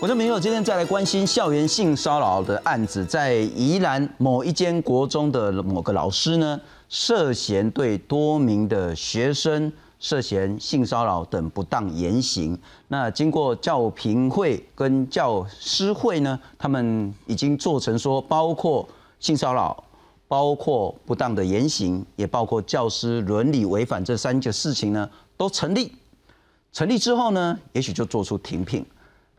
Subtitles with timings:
[0.00, 6.58] 我这朋友今天再来关心校园性骚扰的案子，在宜兰某一间国中的某个老师呢，
[6.88, 12.58] 涉嫌对多名的学生涉嫌性骚扰等不当言行。
[12.88, 19.84] 那经过教评会跟教师会呢，他们已经做成说，包括性骚扰。
[20.26, 25.92] 包括不当的言行，也包括教师伦理违反这三件事情呢，都成立。
[26.72, 28.86] 成立之后呢，也许就做出停聘。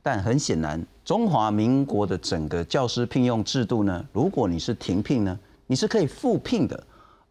[0.03, 5.37] 但很显然，中华民国的整个教师聘用制度呢，如果你是停聘呢，
[5.67, 6.83] 你是可以复聘的。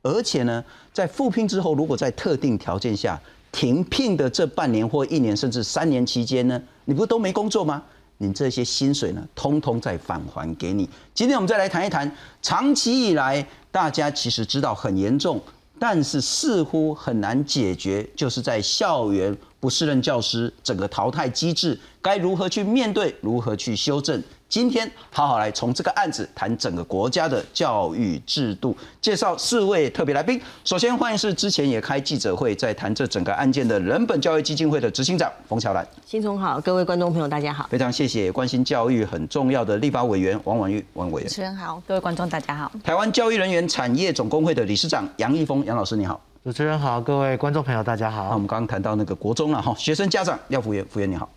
[0.02, 3.20] 而且呢，在复聘之后，如果在特定条件下
[3.52, 7.82] 停聘的这半年或一年甚至三年期间呢，你不都没工作吗？
[8.16, 10.88] 你这些薪水呢，通通再返还给你。
[11.14, 15.40] 今天我们再来谈一谈，长期以来大家其实知道很严重，
[15.80, 24.22] 但是似乎很难解决，就是在校园不适任教师整个淘汰机制，该如何去面对，如何去修正？
[24.50, 30.42] 今天好好来从这个案子谈整个国家的教育制度，介绍四位特别来宾。
[30.64, 35.86] 首先欢迎是之前也开记者会，在谈这整个案件的人本教育基金会的执行长冯乔兰。
[36.04, 37.68] 新总好，各位观众朋友大家好。
[37.70, 41.28] 非常谢谢关心教育很重要的立法委员王婉玉王委员。
[41.28, 42.72] 主持人好，各位观众大家好。
[42.82, 46.20] 台湾教育人员产业总工会的理事长杨义峰杨老师你好。
[46.42, 48.24] 主持人好，各位观众朋友大家好。
[48.24, 51.28] 那我们刚刚谈到那个国中了哈，学生家长廖福元福元你好。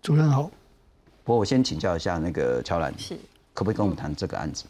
[0.00, 0.48] 主任好。
[1.24, 3.14] 不过我先请教一下那个乔兰，是
[3.52, 4.64] 可不可以跟我们谈这个案子？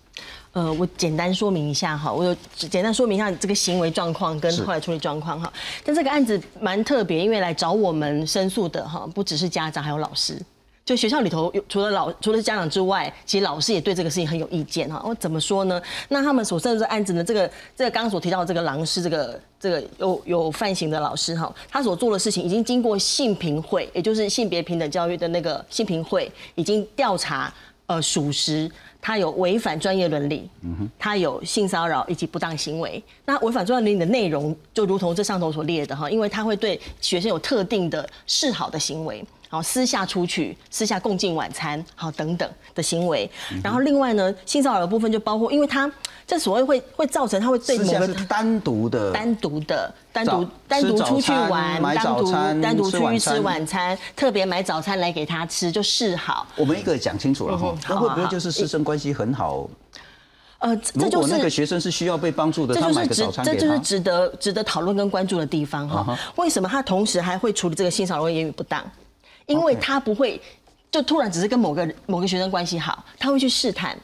[0.52, 5.52] 呃，我简单说明一下哈，我有简单说明一下这个行为状况跟后来处理状况哈。
[5.84, 10.40] 但这个案子蛮特别，因为来找我们申诉的哈，不只是家长，还有老师。
[10.84, 15.00] 就学校里头有除了老除了家长之外，其实老师也对这个事情很有意见哈。
[15.06, 15.80] 我怎么说呢？
[16.08, 17.22] 那他们所涉的案子呢？
[17.22, 27.52] 这个这个刚刚所提到的这个狼师，这个这个有有犯行的老师哈，他所做的事情已经经过性平会，也就是性别平等教育的那个性平会已经调查
[27.86, 28.68] 呃属实，
[29.00, 33.00] 他有违反专业伦理，嗯哼，他有性骚扰以及不当行为。
[33.24, 39.24] 那违反专业伦理的内容，就如同这上头所列的哈，因为他会对学生有特定的示好的行为。
[39.52, 43.28] 好，私下出去，私下共进晚餐，好等等的行为。
[43.64, 45.90] 然后另外呢，性骚扰的部分就包括，因为他
[46.24, 56.46] 这所谓会会造成他会对某个单独的、单独的、单独单独出去玩，单独单独出去吃晚餐，特别买早餐来给他吃，就示好。
[56.54, 59.68] 我们一个讲清楚了哈，那会不会就是师生关系很好？
[60.60, 66.16] 呃，这就是那个学生是需要被帮助的，这就是值这就是值得值得讨论跟关注的地方哈。
[66.36, 68.80] 为什么他同时还会处理这个性骚扰跟言语不当？
[69.50, 70.40] 因为他不会，
[70.90, 73.98] 就突然只是跟某个某个学生关系好，他会去试探，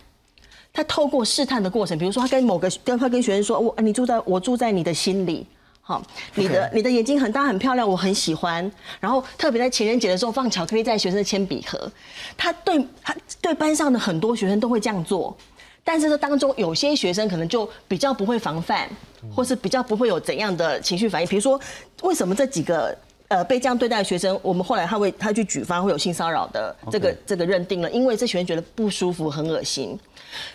[0.72, 5.46] 他透过试探的过程，比如说他跟某个跟他跟学生说，我你住在我住在你的心里，
[5.80, 6.02] 好，
[6.34, 11.90] 你的你的眼睛很大很漂亮，我很喜欢，然后特别在情人节的时候放巧克力在学生的铅笔盒，
[12.36, 15.36] 他对他对班上的很多学生都会这样做，
[15.84, 18.88] 但是这当中有些学生可能就比较不会防范，
[19.34, 21.60] 或是比较不会有怎样的情绪反应，比如说
[22.02, 22.96] 为什么这几个。
[23.28, 29.98] 呃，被这样对待的学生，我们后来他会他去举发会有性骚扰的这个这个认定了，因为这学生觉得不舒服、很恶心，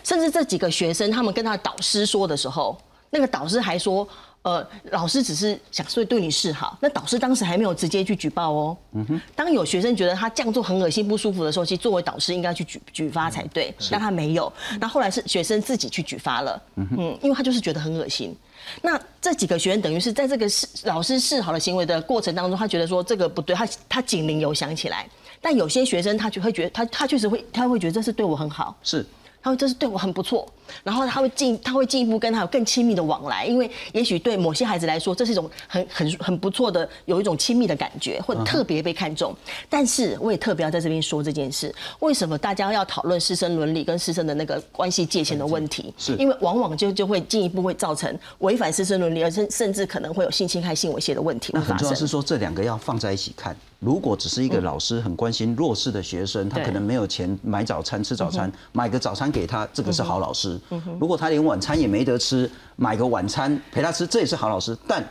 [0.02, 2.76] 甚至这几个学生他们跟他的导师说的时候，
[3.10, 4.08] 那个导师还说，
[4.42, 8.76] 呃，老师只是想说对你示好，那导师当时还没有直接去举报哦。
[8.92, 9.20] 嗯哼。
[9.36, 14.52] 当有学生觉得他这样做很恶心、不舒服的时候，其实作为导师应该去举举发才对，但他没有。
[14.80, 18.36] 那后来是学生自己去举发了，嗯，因为他就是觉得很恶心。
[18.80, 25.08] 那这几个学员等于是在这个示老师示好的行为的过程当中，他觉得说这个不对，他他警铃有响起来。
[25.40, 29.06] 但有些学生他就会觉得他他确实会他会觉得这是对我很好，是。
[29.44, 30.48] 他说这是对我很不错，
[30.82, 39.34] 然后他会进他会进一步跟他有更亲密的往来，因为也许对某些孩子来说，这是一种很很很不错的，有一种亲密的感觉，或者特别被看重。
[39.68, 45.92] 但是我也特别要在这边说这件事，为什么大家要讨论师生伦理跟师生的那个关系界限的问题？
[45.98, 51.52] 是因为往往就就会进一步会造成违反师生伦理，而甚甚至可能会有性侵害、性猥亵的问题。
[51.54, 53.56] 那很重要是说这两个要放在一起看。
[53.78, 60.56] 如果只是一个老师很关心弱势的学生，他可能没有钱买早餐吃早餐，买个早餐给他，这个是好老师。
[61.00, 64.76] 如果他连晚餐也没得吃，买个晚餐陪他吃，这也是好老师。
[64.86, 65.02] 但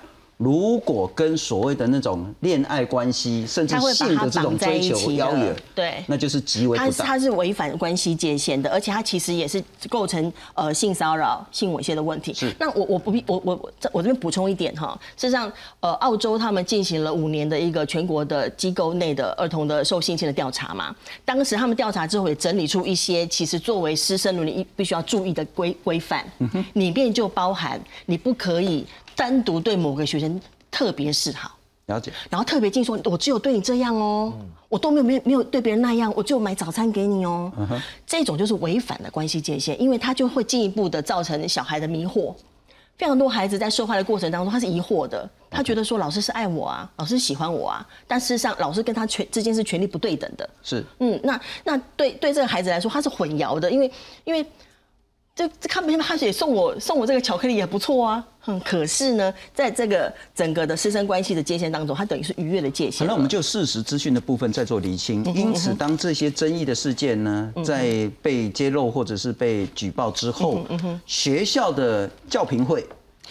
[0.42, 7.08] 如果跟所谓的那种恋爱关系，甚至性的这种追求邀约，对，那就是极为不当。
[7.08, 12.34] 他是违反关系界限的，而且他其实也是构成呃性骚扰、性猥亵的问题。
[12.34, 12.52] 是。
[12.60, 26.26] 那我我不必我我我我这边补充一点哈，事实上呃澳洲他们进行了五年的一个全国的机构内的儿童的受性侵的调查嘛，当时他们调查之后也整理出一些其实作为师生伦理必须要注意的规规范，
[26.74, 28.88] 里面就包含你不可以。
[29.16, 32.12] 单独对某个学生特别示好，了解。
[32.30, 34.34] 然后特别禁说，我只有对你这样哦，
[34.70, 37.52] 我都没有没有没有对别人那样，我只有买早餐给你哦。
[38.06, 42.34] 这种就是违反了关系界限，因为他就会进一步的造成小孩的迷惑。
[42.98, 50.50] 非常多孩子在受害的过程当中，他是疑惑的，他觉得说老师是爱我啊，老师喜欢我啊，但事实上老师跟他权之间是权力不对等的。
[50.62, 53.92] 是，嗯，那那对对这个孩子来说，他是混淆的，因为
[54.24, 54.46] 因为。
[55.42, 63.08] 这这看不见他也送我送我这个巧克力也不错啊，嗯，可是呢，在这个整个的师生关系的界限当中，他等于是逾越了界限。
[63.08, 65.26] 那我们就事实资讯的部分再做厘清。
[65.34, 70.64] 因此，当这些争议的事件呢，在被揭露或者是被举报之后，
[71.06, 72.86] 学校的教评会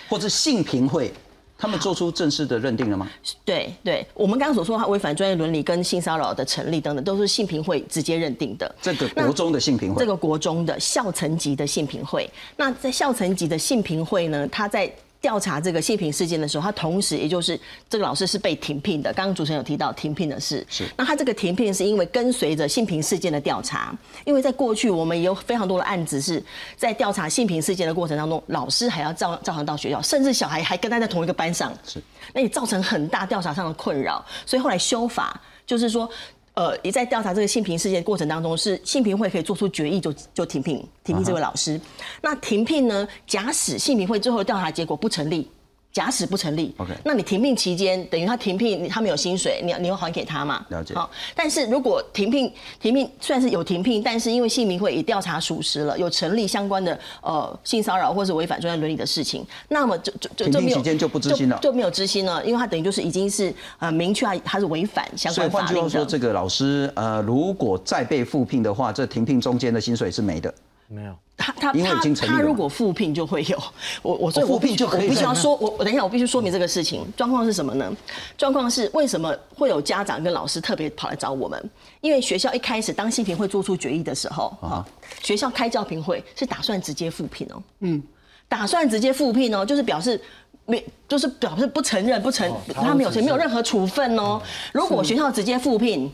[0.08, 1.12] 或者性评会。
[1.60, 3.10] 他们做出正式的认定了吗？
[3.44, 8.74] 对对，我们刚刚所说他违反专业伦理跟性骚扰的成立等等，都是性评会直接认定的。
[8.80, 14.90] 这个国中的性评会，这个国中的校层级的性评会，那在校层级的性评会呢，他在。
[15.20, 17.58] 调查这个性平事件的时候，他同时也就是
[17.88, 19.12] 这个老师是被停聘的。
[19.12, 20.84] 刚刚主持人有提到停聘的事，是。
[20.96, 26.42] 那他这个停聘是因为跟随着性平事件的调查，因为在过去我们也有非常多的案子是
[26.76, 32.02] 在调查性平事件的过程当中，老师还要照照常到学校，甚至小孩还跟他在同一个班上，是。
[32.32, 36.10] 那也造成很大调查上的困扰，所以后来修法就是说。
[36.54, 41.80] 呃，也在调查这个性平事件过程当中，是性平会可以做出决议，就就停聘停聘这位老师。
[42.20, 43.06] 那停聘呢？
[43.26, 45.48] 假使性平会最后调查结果不成立。
[45.92, 50.64] 假使不成立，OK，那你停聘期间等于他停聘，他没有薪水，你你要还给他嘛？
[50.68, 50.94] 了解。
[50.94, 65.68] 好，但是如果停聘停聘虽然是有停聘，但是因为性平会已调查属实了，有成立相关的呃性骚扰或是违反专业伦理的事情，那么就就就就没有期间就不知心了，就没有知心了，因为他等于就是已经是呃明确他他是违反相关法律的。
[65.72, 70.54] 所以换句话说，这个老师呃如果再被复聘的话，这停聘中间的薪水是没的。
[70.90, 71.14] 没有。
[71.36, 73.58] 他他他他如果复聘就会有
[74.02, 77.90] 我我所以复聘就我必须要说我我等一下我必须说明这个事情状况是什么呢？
[78.36, 81.70] 状况是为什么会有家长跟老师特别跑来找我们？
[82.02, 84.86] 因为学校一开始当新评会做出决议的时候啊，
[85.22, 88.02] 学校开教评会是打算直接复聘哦，嗯，
[88.46, 90.20] 打算直接复聘哦，就是表示
[90.66, 94.38] 没就是表示不承认不承他没有没有任何处分哦。
[94.74, 96.12] 如果学校直接复聘。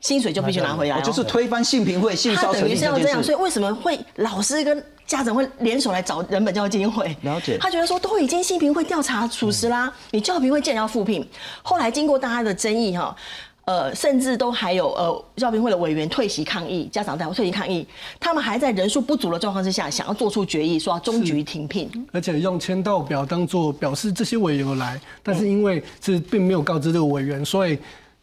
[0.00, 7.16] 薪水就必须拿回来，就是推翻性评会、性等于是要这样，所以为什么会老师跟家长会联手来找人本教育基金会？
[7.22, 7.56] 了解。
[7.58, 11.26] 他觉得说都已经性评会调查属实啦，你教评会竟然要复聘，
[11.62, 13.16] 后来经过大家的争议哈，
[13.64, 17.84] 呃，甚至都还有呃教评会的委员退席抗议，家长代表退席抗议，
[18.20, 27.76] 他们还在人数不足的状况之下，想要做出决议，说要终局停聘，而且用签到表当做表示这些委员来，但是因为是并没有告知这个委员，所以。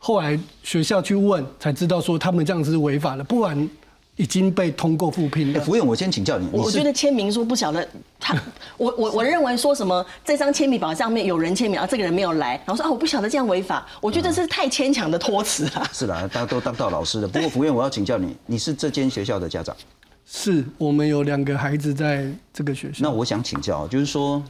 [0.06, 3.70] 后来学校去问，才知道说他们这样子是违法的，不然
[4.18, 5.62] 已经被通过复聘了。
[5.62, 7.88] 福永，我先请教你，我觉得签名说不晓得
[8.20, 8.38] 他，
[8.76, 15.90] 我我我认为说什么这张签名表上面有人签名，啊，这个人没有来，然后说啊我不晓得这样违法，我觉得这是太牵强的托词了。
[15.94, 17.28] 是啦，大家都当到老师的。
[17.30, 19.74] 不过 福永，我要请教你，你是这间学校的家长？
[20.26, 23.00] 是我们有两个孩子在这个学校。
[23.00, 24.44] 那我想请教，就是说。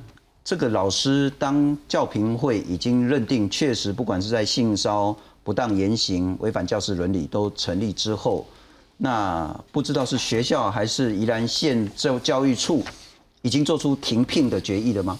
[0.46, 8.48] 这个老师当教评会已经认定确实，不管是在性骚不当言行、违反教师伦理都成立之后，
[8.98, 12.84] 那不知道是学校还是宜兰县教教育处
[13.42, 15.20] 已经做出停聘的决议了吗？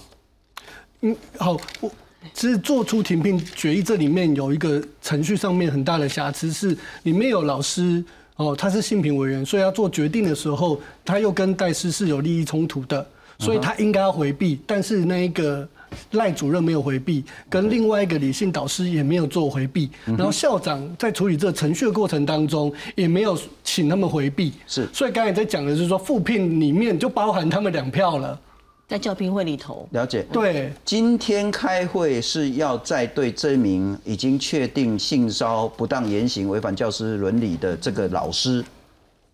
[1.02, 1.90] 嗯，好，我
[2.32, 8.02] 其实做出停聘决议，这里面有一个程序上面很大的瑕疵，是里面有老师
[8.36, 13.06] 哦，他是性平委员，所以要做决定的时候，他又跟代师是有利益冲突的。
[13.40, 15.68] 所以他应该要回避，但是那一个
[16.12, 24.88] 赖主任没有回避，跟另外一个理性导师也没有做回避，然后校长在处理这个程序的过程当中也没有请他们回避，是。
[24.92, 28.38] 所以刚才在讲的是说复聘里面就包含他们两票了，
[28.86, 29.88] 在教评会里头。
[29.92, 30.24] 了解。
[30.32, 30.72] 对。
[30.84, 38.64] 今天开会是要再对这名已经确定性骚不当言行、违反教师伦理的这个老师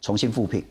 [0.00, 0.64] 重新复聘，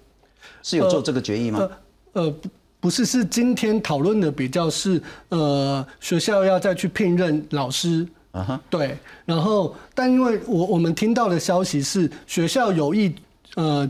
[0.64, 1.70] 是有做这个决议吗？
[2.14, 2.34] 呃。
[2.80, 13.14] 不是，是今天讨论的比较是，呃，学校要再去聘任老师，啊哈，对，然后，但因为我我们听到的消息是学校有意，
[13.56, 13.90] 呃，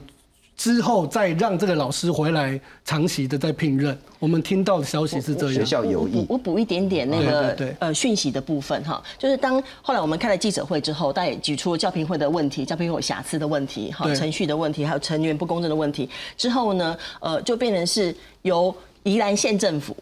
[0.59, 5.53] 之后再让这个老师回来长期的再聘任，我们听到的消息是这样。
[5.53, 18.13] 学校有意，我补一点点那个呃讯息的部分哈，就是当后来我们开了记者会之后，大家也举出了教评会的问题，教评会有瑕疵的问题，哈，程序的问题，还有成员不公正的问题，之后呢，呃，就变成是。
[18.43, 18.73] 由
[19.03, 19.93] 宜兰县政府，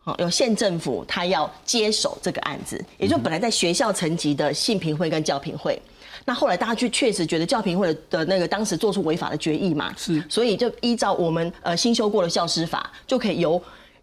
[0.00, 5.80] 好，由县政府他要接手这个案子，也就本来在学校层级的性评会跟教评会，
[6.26, 13.62] 那后来大家就确实觉得教评会的那个当时做出违法的决议嘛，是，所以就依照我们呃新修过的教师法，就可以由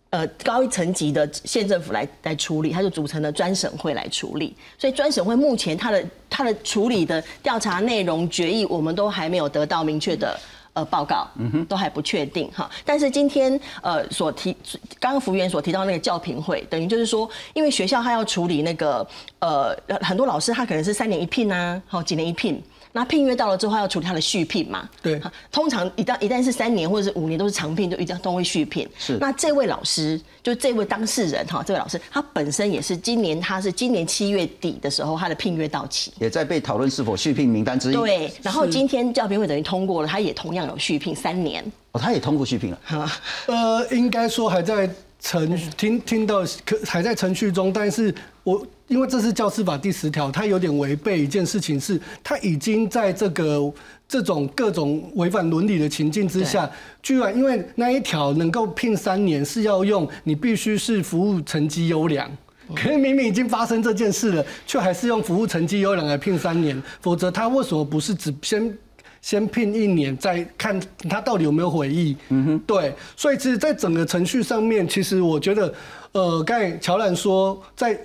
[0.10, 4.56] 呃高一层级的县政府来来处理，他就组成了专审会来处理。
[4.80, 10.40] 所以专审会目前他的他的处理的调查内容决议，我们都还没有得到明确的。
[10.74, 14.56] 呃，报告嗯哼都还不确定哈，但是今天呃所提，
[15.00, 19.08] 刚刚服务员所提到那个教评会，等于就是说，因为学校他要处理那个
[19.40, 22.62] 呃很多老师他可能是三年一聘啊，好几年一聘。
[22.96, 24.88] 那聘约到了之后，要处理他的续聘嘛？
[25.02, 25.20] 对。
[25.52, 28.88] 通常一旦一旦是三年或者是五年都是长聘，就一定都会续聘。
[29.00, 29.18] 是。
[29.20, 37.94] 那这位老师，就这位当事人哈，这位老师，他本身也是今年，他是今年七月底的时候，他的聘约到期，也在被讨论是否续聘名单之一。
[37.94, 38.32] 对。
[38.44, 41.66] 然后今天教评会等于通过了，他也同样有续聘三年。
[41.94, 43.10] 哦，他也通过续聘了。
[43.48, 44.88] 呃，应该说还在
[45.20, 48.64] 程听听到可还在程序中，但是我。
[48.94, 53.74] 因为这是教师法第十条，它有点违背一件事情，是他已经在这个
[54.08, 56.70] 这种各种违反伦理的情境之下，
[57.02, 62.30] 居然因为那一条能够聘三年是要用你必须是服务成绩优良，
[62.76, 68.78] 可是明明已经发生这件事了，却还是用服务成绩优良来聘三年，否则他为什么不是只先
[69.24, 72.16] 先聘一年，再看他到底有没有悔意？
[72.30, 75.74] 嗯哼，对，所以其实，在整个程序上面，其实我觉得，
[76.12, 78.00] 呃，刚才乔兰说在。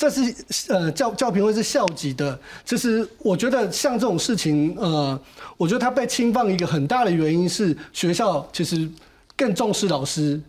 [0.00, 0.34] 这是
[0.68, 5.20] 呃教教评会是校级的，其实我觉得像这种事情，呃，
[5.58, 8.88] 我觉得他被侵犯一个很大的原因是学校其实
[9.36, 10.40] 更重视老师，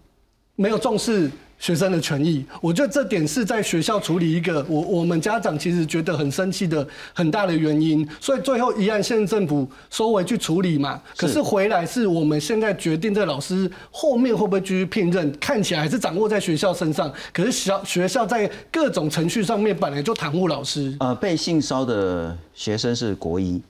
[0.56, 1.30] 没有重视。
[1.62, 11.00] 学生的权益，我觉得这点是在学校处理一个我我们家长其实觉得很生气的很大的原因，所以最后一案县政府收回去处理嘛。
[11.16, 17.14] 可是回来是我们现在决定这老师后面会不会继续聘任，看起来还是掌握在学校身上。
[17.32, 20.98] 可是小学校在各种程序上面本来就袒护老师。
[21.00, 23.62] 呃，被性骚的学生是国一，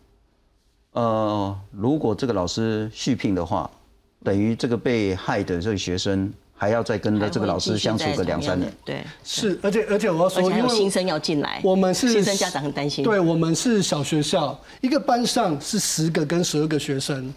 [0.93, 3.69] 呃，如果这个老师续聘的话，
[4.23, 6.31] 等于这个被害的这个学生。
[6.61, 17.33] 还要再跟着这个老师相处个两三年，对，是，而且而且我要说，因为新生要进来，我们是新生家长很担心，对我们是小学校，一个班上是十个跟十二个学生，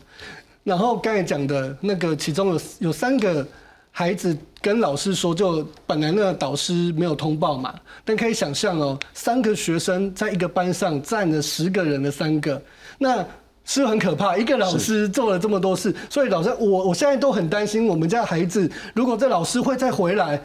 [0.62, 3.48] 然后刚才讲的那个，其中有有三个
[3.90, 12.60] 孩子跟老师说，就本来那个导师没有通报嘛，但可以想象哦，三个学生在一个班上占了十个人的三个，
[12.98, 13.26] 那。
[13.64, 20.40] 是很可怕，一个老师做了这么多事，所以老师，我我现在都很担心我们家孩子，如果这老师会再回来，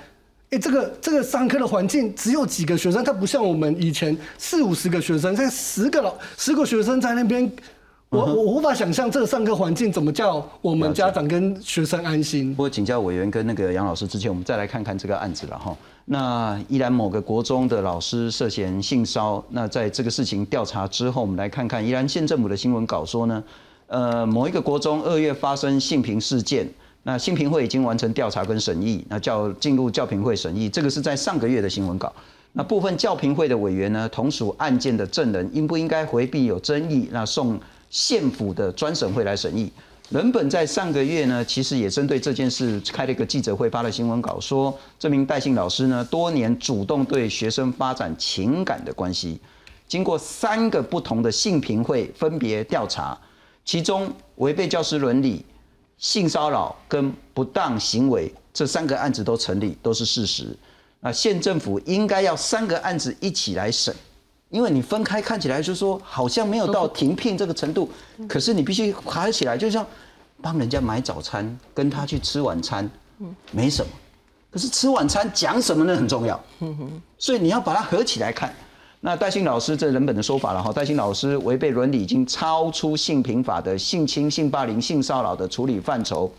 [0.52, 7.52] 哎，这个这个上课的环境只有几个学生，他不像我们以前四五十个学生，现在十个老十个学生在那边。
[8.10, 12.56] 我我无法想象这个上课环境怎么叫我们家长跟学生安心。
[12.56, 15.78] 不过请教委员跟那个杨老师之前，我们再来看看这个案子了哈。
[16.06, 23.44] 那依然某个国中的老师涉嫌性骚那在这个事情调查之后，我们来看看依然县政府的新闻稿说呢，
[23.86, 26.68] 呃，某一个国中二月发生性平事件，
[27.04, 32.12] 那性平会已经完成调查跟审议，那叫进入教评会审议，这个是在上个月的新闻稿。
[32.54, 37.08] 那部分教评会的委员呢，同属案件的证人，应不应该回避有争议？
[37.12, 37.60] 那送。
[37.90, 39.72] 县府的专审会来审议。
[40.10, 49.40] 人本在上个月呢，其实也针对这件事开了一个记者会，发了新闻稿，说这名戴姓老师呢，多年主动对学生发展情感的关系，
[49.88, 53.16] 经过三个不同的性评会分别调查，
[53.64, 55.46] 其中违背教师伦理、
[56.00, 60.58] 性骚扰跟不当行为这三个案子都成立，都是事实。
[61.02, 63.96] 那县政府应该要三个案子一起来审。
[64.50, 67.90] 因为你分开看起来就是说好像没有到停聘这个程度，
[68.28, 69.86] 可是你必须合起来，就像
[70.42, 72.90] 帮人家买早餐，跟他去吃晚餐，
[73.52, 73.92] 没什么。
[74.52, 76.44] 可是吃晚餐讲什么呢很重要，
[77.20, 78.52] 所以你要把它合起来看。
[79.02, 86.30] 那戴鑫老师这人本的说法了哈，戴鑫老师违背伦理，已经超出性平法的性侵、性霸凌、性骚扰的处理范畴。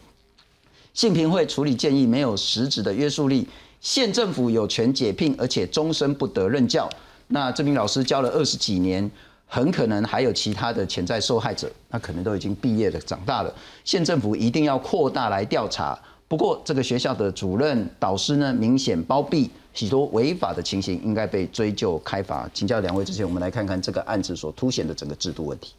[0.92, 3.48] 性平会处理建议没有实质的约束力，
[3.80, 6.90] 县政府有权解聘，而且终身不得任教。
[7.32, 9.08] 那这名老师教了二十几年，
[9.46, 13.54] 很可能还有其他的潜在受害者，那可能都已经毕业了、长大了。
[13.84, 15.96] 县政府一定要扩大来调查。
[16.26, 22.50] 不过，这个学校的主任、导师呢，明显包庇许多违法的情形，应该被追究开罚。
[22.52, 25.74] 请教两位之前，我们来看看这个案子所凸显的整个制度问题。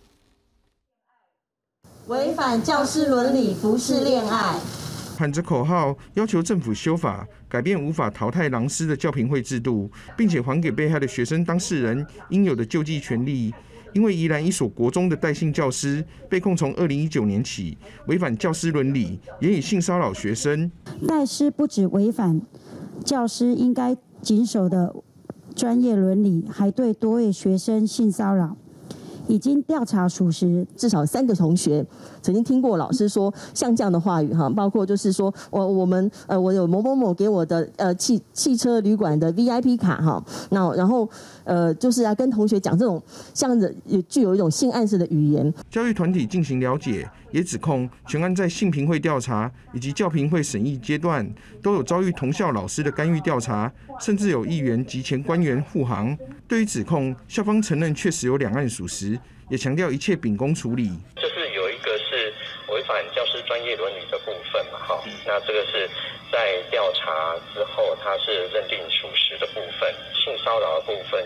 [2.08, 4.56] 违反教师伦理，不是恋爱。
[5.18, 13.54] 喊着口号要求政府修法，改变无法淘汰狼师的教评会制度，并且还给被害的学生当事人应有的救济权利。
[13.94, 17.78] 因为宜兰一所国中的代姓教师被控从二零一九年起
[18.08, 20.72] 违反教师伦理，言语性骚扰学生。
[21.06, 22.42] 代师不止违反
[23.04, 24.96] 教师应该谨守的
[25.54, 28.56] 专业伦理，还对多位学生性骚扰。
[29.32, 31.86] 已经调查属实，至少三个同学
[32.22, 41.08] 曾经听过老师说像这样的话语哈，包括就是说我我们呃我有某某某给我的呃汽汽车旅馆的 VIP 卡哈，那然后
[41.44, 43.02] 呃就是要跟同学讲这种
[43.34, 45.54] 像的也具有一种性暗示的语言。
[45.70, 51.28] 教育团体进行了解，也指控全案在性评会调查以及教评会审议阶段
[51.62, 56.18] 都有遭遇同校老师的干预调查，甚至有议员及前官员护航。
[56.48, 59.18] 对于指控，校方承认确实有两案属实，
[59.50, 60.90] 也强调一切秉公处理。
[61.16, 62.34] 就是有一个是
[62.74, 65.90] 违反教师专业伦理的部分嘛，哈，那这个是
[66.32, 69.88] 在调查之后，他是认定属实的部分。
[70.22, 71.26] 性骚扰的部分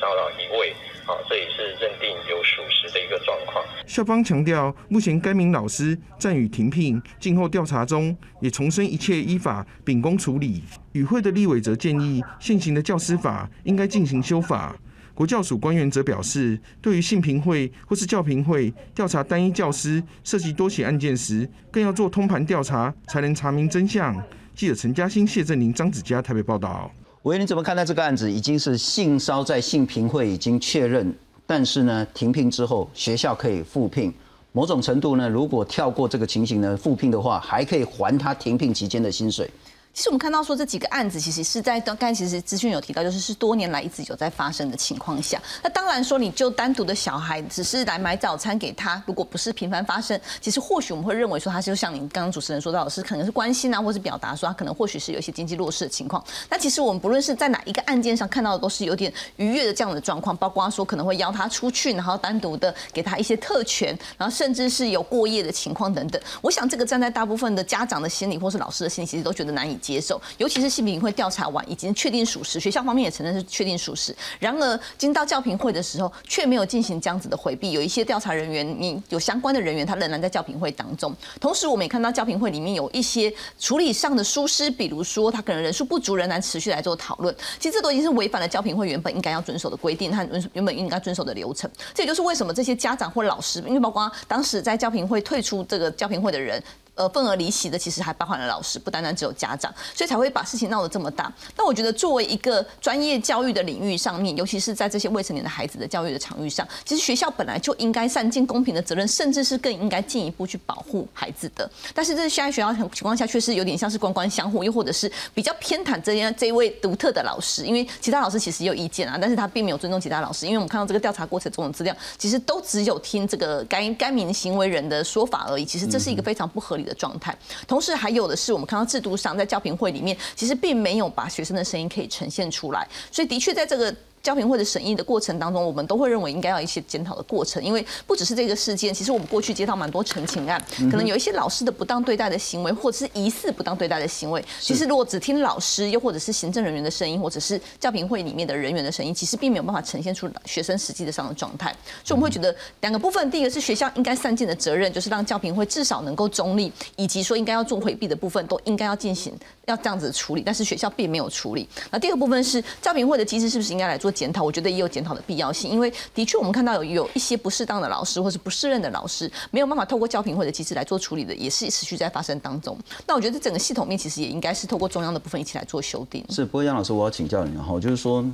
[0.00, 0.74] 骚扰一位，
[1.04, 3.64] 好，这也是认定有属实的一个状况。
[3.86, 10.62] 校方强调，目前该名老师暂予停聘，静候调查中，也重申一切依法秉公处理。
[10.92, 14.76] 与会的立委则建议，现行的教师法应该进行修法。
[15.14, 24.14] 国教署官员则表示，对于性评会或是教评会调查单一教师涉及多起案件时，更要做通盘调查，才能查明真相。
[24.54, 26.88] 记者陈嘉欣、谢振林、张子佳台北报道。
[27.22, 28.30] 喂，你怎么看待这个案子？
[28.30, 31.12] 已经是性骚在性评会已经确认，
[31.44, 34.14] 但是呢，停聘之后学校可以复聘，
[34.52, 39.50] 某种程度呢，如果跳过这个情形呢，复聘的话，还可以还他停聘期间的薪水。
[39.92, 45.42] 其实我们看到说这几个案子，其实是在刚才其实资讯有提到，就是是多年来一直有在发生的情况下。
[45.60, 56.22] 那当然说，你就单独的小孩只是来买早餐给他，如果不是频繁发生，其实或许我们会认为说他就像您刚刚主持人说到的是，可能是关心啊，或是表达说他可能或许是有一些经济弱势的情况。
[56.48, 66.22] 那其实我们不论是在哪一个案件上看到的，都是有点愉悦的这样的状况，包括说可能会邀他出去，然后单独的给他一些特权，然后甚至是有过夜的情况等等。
[66.40, 74.14] 我想这个站在大部分的家长的心理或是老师的心里，其实都觉得难以接受，尤其是性评会调查完已经确定属实，学校方面也承认是确定属实。
[74.38, 77.72] 然而，经到教评会的时候，却没有进行这样子的回避。
[77.72, 81.14] 有一些调查人员，你有相关的人员，他仍然在教评会当中。
[81.40, 87.34] 同时，我们也看到教评会里面有一些处理上的疏失，比如说他可能人数不足，仍然持续来做讨论。
[87.58, 91.70] 其实这都已经是违反了教评会原本应该要遵守的规定和原本应该遵守的流程。
[91.94, 96.62] 这也就是为什么这些家长或老师，因为包括当时在教评会退出这个教评会的人。
[96.98, 101.32] 呃，份额离席的其实还包含了老师，不单单只有家长，所以才会把事情闹得这么大。
[101.56, 111.70] 那我觉得，作为一个专业教育的领域上面，尤其是在这些未成年的孩子的教育的场域上，其实学校本来就应该善尽公平的责任，甚至是更应该进一步去保护孩子的。
[111.94, 120.46] 但是，这现在学校情况下，却是有点像是官官相护，又或者是比较偏袒这样这一位独特的老师，因为其他老师其实也有意见啊，但是他并没有尊重其他老师。
[120.46, 125.64] 因为我们看到这个调查过程中的资料，其实都只有听这个该该名行为人的说法而已。
[125.64, 127.36] 其实这是一个非常不合理的状态。
[127.68, 133.94] 同时，还有的是我们看到制度上，在教评会里面，其实并没有把学生的声音可以呈现出来，所以的确在这个。
[134.22, 144.44] 教评会的审议的过程当中，我们都会认为应该要一些检讨的过程，因为不只是这个事件，其实我们过去接到蛮多陈情案，可能有一些老师的不当对待的行为，或者是疑似不当对待的行为。
[144.60, 151.74] 其实如果只听老师，又或者是行政人员的声音，或者是教评会里面的人员的声音，其实并没有办法呈现出学生实际的上的状态。
[152.04, 159.32] 所以我们会觉得两个部分，第一个是学校应该散尽的责任，就是让教评会至少能够中立，以及说应该要做回避的部分，都应该要进行
[159.68, 160.42] 要这样子处理。
[160.44, 161.68] 但是学校并没有处理。
[161.92, 164.42] 那第二个部分是教评会的机制是不是应该来做检讨？
[164.42, 164.88] 我觉得也有。
[164.88, 172.74] 检讨的必要性，因为的确我们看到有有一些不适当的老师或是不适任的老师，没有办法透过教评会的机制来做处理的，也是持续在发生当中。
[173.06, 176.24] 那我觉得整个系统面其实也应该是透过中央的部分一起来做修订。
[176.30, 178.24] 是，不过杨老师，我要请教你哈，就是说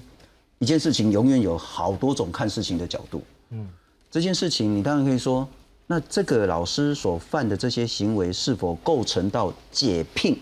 [0.61, 3.21] 一件事情永远有好多种看事情的角度。
[3.51, 3.69] 嗯，
[4.13, 5.47] 这件事情你当然可以说，
[5.89, 10.41] 那这个老师所犯的这些行为是否构成到解聘？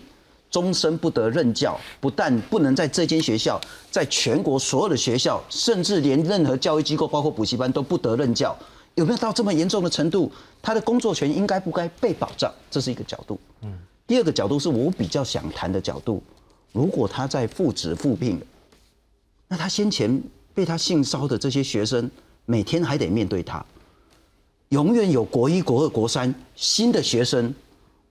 [0.53, 8.55] 终身不得任教，不但不能在这间学校，在全国所有的学校，甚至连任何教育机构，包括补习班都不得任教。
[8.93, 10.31] 有没有到这么严重的程度？
[10.61, 12.53] 他的工作权应该不该被保障？
[12.69, 13.39] 这是一个角度。
[13.63, 13.75] 嗯。
[14.05, 16.21] 第二个角度是我比较想谈的角度。
[16.71, 18.39] 如果他在复职复聘，
[19.47, 20.21] 那他先前
[20.53, 22.07] 被他性骚的这些学生，
[22.45, 23.65] 每天还得面对他，
[24.69, 27.51] 永远有国一、国二、国三新的学生。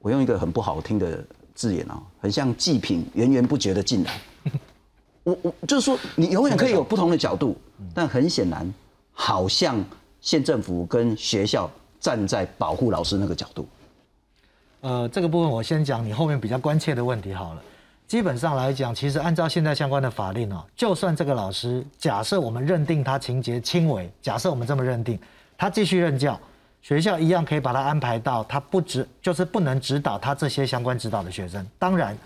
[0.01, 1.25] 我用一个很不好听的。
[1.55, 4.21] 字眼啊，很像祭品源源不绝的进来。
[5.25, 7.57] 我我就是说，你永远可以有不同的角度，
[7.95, 8.73] 但很显然，
[9.13, 9.85] 好像
[10.21, 13.69] 县政府跟学校站在保护老师那个角度。
[14.81, 17.63] 呃，这个部分我先讲你后面比较关切的问题好了。
[18.09, 25.19] 基本上来讲，其实按照现在相关的法令哦，就算这个老师假设我们认定他情节轻微，假设我们这么认定，
[25.57, 26.39] 他继续任教。
[26.83, 31.65] 学校一样可以把他安排到他不指，就是不能指导他这些相关指导的学生。
[31.79, 32.19] 当然，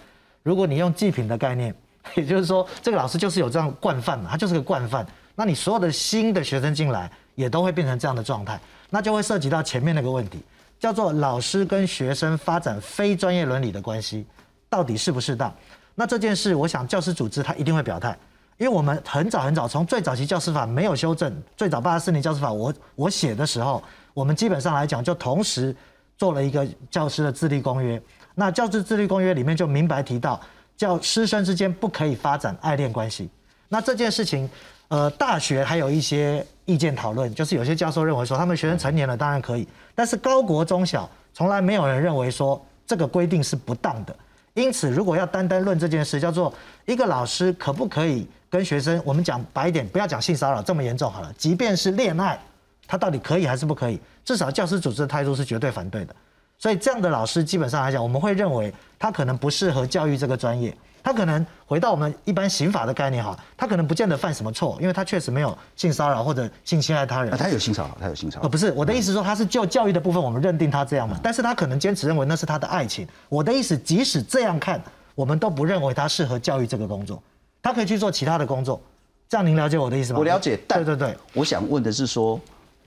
[0.42, 1.74] 如果你用祭品的概念，
[2.16, 5.06] 也就是说这个老师就是有这样惯犯嘛，他就是个惯犯。
[5.34, 10.42] 那你所有的新的学生进来，也都会变成这样的状态，那就会涉及到前面那个问题，
[10.80, 14.24] 叫做老师跟学生发展非专业伦理的关系，
[14.70, 15.54] 到底适不适当？
[15.94, 18.16] 那这件事，我想教师组织他一定会表态，
[18.56, 23.82] 因为我们很早很早从最早期教师法没有修正，最早八十四年教师法我我写的时候，
[24.16, 25.76] 我们基本上来讲就同时
[26.16, 28.00] 做了一个教师的自律公约。
[28.34, 30.40] 那教师自律公约里面就明白提到，
[30.74, 33.28] 教师生之间不可以发展爱恋关系。
[33.68, 34.48] 那这件事情，
[34.88, 44.16] 呃，大学还有一些意见讨论，就是有些教授认为说，他们学生成年了当然可以，但是高国中小从来没有人认为说这个规定是不当的。
[44.54, 46.50] 因此，如果要单单论这件事，叫做
[46.86, 52.40] 一个老师可不可以跟学生，我们讲白一点，不要讲性骚扰这么严重好了，即便是恋爱，
[52.86, 54.00] 他到底可以还是不可以？
[54.24, 56.14] 至少教师组织的态度是绝对反对的。
[56.58, 60.76] 所以这样的老师基本上来讲，我们会认为他可能不适合教育这个专业。
[61.02, 67.36] 他可能回到我们一般刑法的概念哈，他可能不见得犯什么错，因为他确实没有性骚扰或者性侵害他人。
[67.36, 68.48] 他有性骚扰，他有性骚扰。
[68.48, 73.06] 不是我的意思说他是就教育的部分，我们认定他这样嘛，但是他可能坚持认为那是他的爱情。
[73.28, 74.82] 我的意思，即使这样看，
[75.14, 77.22] 我们都不认为他适合教育这个工作，
[77.62, 78.80] 他可以去做其他的工作。
[79.28, 80.18] 这样您了解我的意思吗？
[80.18, 80.58] 我了解。
[80.66, 82.40] 对对对，我想问的是说，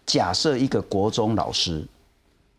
[0.10, 1.86] 假设一个国中老师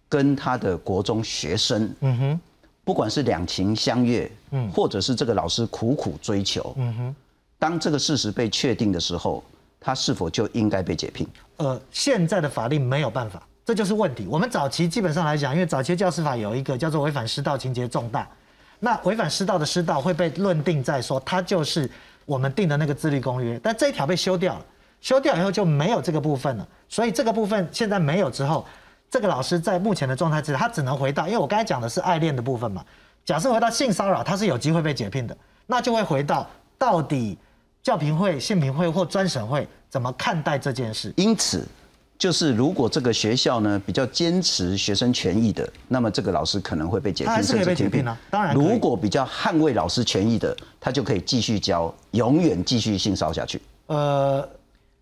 [0.09, 2.41] 跟他的国中学生，嗯哼。
[2.83, 7.17] 不管是两情相悦，嗯，或者是这个老师苦苦追求，嗯哼，
[7.57, 9.45] 当这个事实被确定的时候，
[9.79, 11.29] 他是否就应该被解聘？
[11.59, 14.27] 呃，现在的法令没有办法，这就是问题。
[14.27, 18.29] 我们早期基本上来讲，因为早期教师法有一个叫做违反师道情节重大，
[18.81, 21.89] 那违反师道的师道会被论定在说他就是
[22.25, 24.67] 我们定的那个自律公约，但这一条被修掉了，
[25.01, 28.67] 修掉以后就没有这个部分了，所以这个部分现在没有之后。
[29.13, 32.85] 这个老师在目前的状态之下，他只能回到，因为我刚才讲的是爱恋的部分嘛。
[33.25, 35.37] 假设回到性骚扰，他是有机会被解聘的，
[35.67, 37.37] 那就会回到到底
[37.83, 41.13] 教评会、性评会或专审会怎么看待这件事。
[41.17, 41.67] 因此，
[42.17, 48.17] 就是如果这个学校呢比较坚持学生权益的，那么这个老师可能会被解聘，甚至解聘啊。
[48.31, 53.61] 当然，如果比较捍卫老师权益的，他就可以继续教，永远继续性骚下去。
[53.87, 54.49] 呃，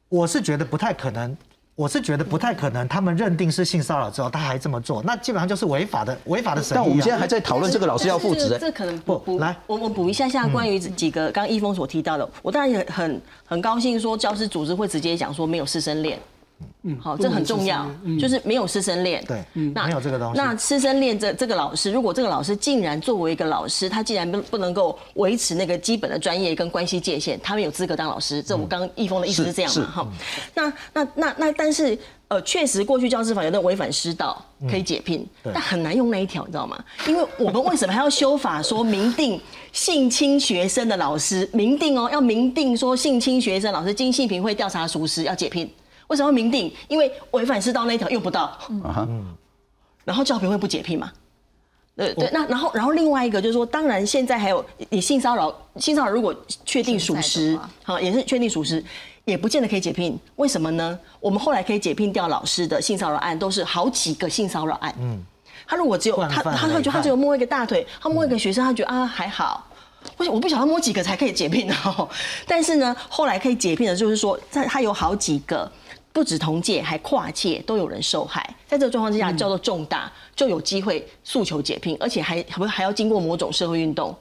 [0.09, 1.37] 我是觉得不太可能。
[1.75, 8.59] 我是觉得不太可能，他们认定是性骚扰之后，他还这么做，那基本上就是违法的，违法的审但我们现在还在讨论这个老师要负责。
[8.59, 16.19] 这可能不不来，我我补一下，下关于几个刚刚一峰所提到的，我当然也很很高兴说，教师组织会直接讲说没有师生恋。
[16.83, 17.89] 嗯，好，这很重要，
[18.21, 19.23] 就是没有师生恋。
[19.27, 19.45] 对，
[19.75, 20.39] 那没有这个东西。
[20.39, 28.43] 那师生恋这这个老师，如果这个老师竟然作为一个老师，他竟然不不能够维持那个基本的专业跟关系界限，他没有资格当老师。
[28.43, 29.87] 这我刚易峰的意思是这样嘛？
[29.87, 30.09] 哈，
[30.55, 36.83] 那那那那，但是呃，确实过去教师法有那违反师道可以解聘，但很难用那一条，你知道吗？
[37.07, 39.41] 因为我们为什么还要修法说明定
[39.73, 45.71] 性侵学生的老师明定哦，要明定说性侵学生老师经性平会调查属实要解聘。
[46.09, 46.71] 为什么要明定？
[46.89, 49.37] 因为违反师道那一条用不到，嗯，
[50.05, 51.13] 然后教评会不解聘嘛？
[51.97, 56.33] 对对，那然后然后另外一个就是说，当然现在还有你性骚扰，性骚扰如果
[56.65, 58.83] 确定属实，好也是确定属实，
[59.25, 60.17] 也不见得可以解聘。
[60.37, 60.97] 为什么呢？
[61.19, 64.95] 我们后来可以解聘掉老师的性骚扰案，都是好几个性骚扰案。
[65.01, 65.21] 嗯，
[65.67, 69.67] 他如果只有他他他觉得他只有摸一个大腿，他摸一个学生，他觉得啊还好。
[70.17, 72.09] 我我不晓得摸几个才可以解聘哦。
[72.47, 75.71] 但是呢，后来可以解聘的，就是说在他有好几个。
[76.19, 84.13] 不止同届，还跨界都有人受害，在这个状况之下叫做重大，就有机会诉求解聘，而且还不还要经过某种社会运动，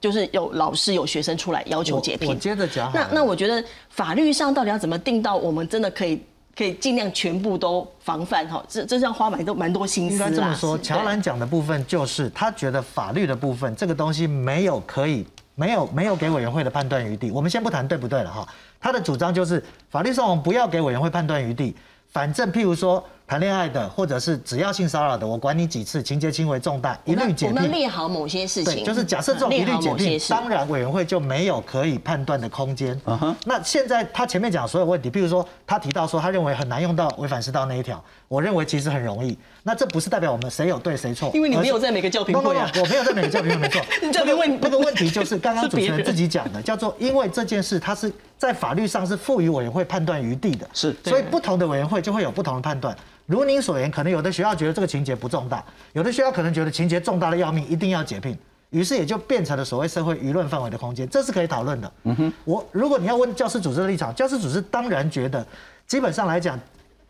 [0.00, 2.30] 就是有老师有学生出来要求解聘。
[2.30, 6.18] 我接着讲，那那我觉得法律上到底要怎么定到我们真的可以
[6.56, 8.64] 可以尽量全部都防范哈？
[8.66, 10.14] 这这要花蛮多蛮多心思。
[10.14, 15.26] 应该这么说，乔兰讲的部分就是他觉得法律的部分这个东西没有可以
[15.58, 17.30] 没有没有给委员会的判断余地。
[17.30, 18.48] 我们先不谈对不对了哈。
[18.80, 21.74] 他的主张就是法律上我们不要给委员会判断余地，
[22.10, 23.04] 反正譬如说。
[23.28, 27.56] 谈恋爱的，或者是只要性骚扰的，我管你几次，情节轻微重大，一律解聘。
[27.56, 32.98] 我们列好某些事情，就是假设这种一律解聘，当然委员会就没有可以判断的空间。
[33.04, 33.36] 嗯哼。
[33.44, 39.36] 那现在他前面讲所有问题，譬如说他提到说他认为很难用到违反师道那一条，我认为其实很容易。
[39.62, 42.70] 那这不是代表我们谁有对谁错，因为你没有在每个教评会啊。
[42.76, 43.82] 我没有在每个教评会，没错。
[44.12, 52.96] 教评问那个问题就是刚刚主持人自己讲的， 叫做因为这件事它是在法律上是赋予委员会判断余地的，是，所以不同的委员会就会有不同的判断。
[53.26, 55.62] 如您所言，可能有的学校觉得这个情节不重大，
[55.92, 58.34] 有的学校可能觉得情节重大的要命，一定要解聘，
[58.70, 61.92] 于是也就变成了所谓社会舆论范围的空间，这是可以讨论的。
[62.04, 65.46] 嗯哼，我如果你要问教师组织的立场，教师组织当然觉得，
[65.86, 66.58] 基本上来讲，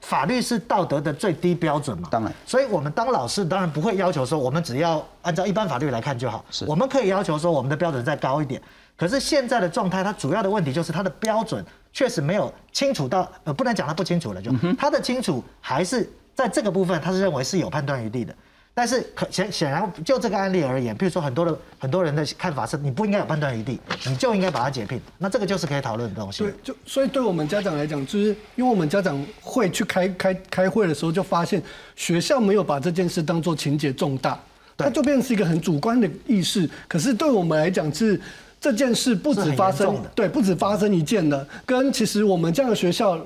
[0.01, 2.09] 法律是道德的最低标准嘛？
[2.11, 8.61] 当然，所以我们当老师当然不会要求说我们只要按照一般法律来看就好，是我们可以要求说我们的标准再高一点。
[8.97, 18.35] 可是现在的状态，它主要的问题就是它的标准确实没有清楚到，呃，不能讲它不清楚了，就它的清楚还是在这个部分，它是认为是有判断余地的。
[18.79, 25.01] 但是可显显然就这个案例而言，比如说很多的很多人的看法是，你不应该有判断余地，你就应该把它解聘。
[25.19, 26.45] 那这个就是可以讨论的东西。
[26.45, 31.61] 对，就所以对我们家长来讲，就是因为我们家长会去开开开会的时候，就发现
[31.97, 34.39] 学校没有把这件事当做情节重大，
[34.77, 36.71] 它就变成是一个很主观的意识。
[36.87, 38.21] 可是对我们来讲是。
[38.61, 41.47] 这件事不止发生，对，不止发生一件的。
[41.65, 43.17] 跟其实我们这样的学校，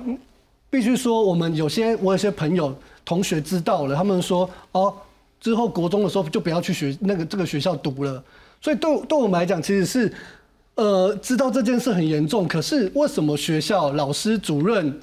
[0.69, 2.71] 必须说，我们有些我有些朋友
[3.03, 4.93] 同学知道了，他们说哦，
[5.43, 8.23] 之后国中的时候就不要去学那个这个学校读了。
[8.61, 10.13] 所以对对我们来讲，其实是
[10.75, 14.99] 呃知道这件事很严重，可是为什么学校老师主任？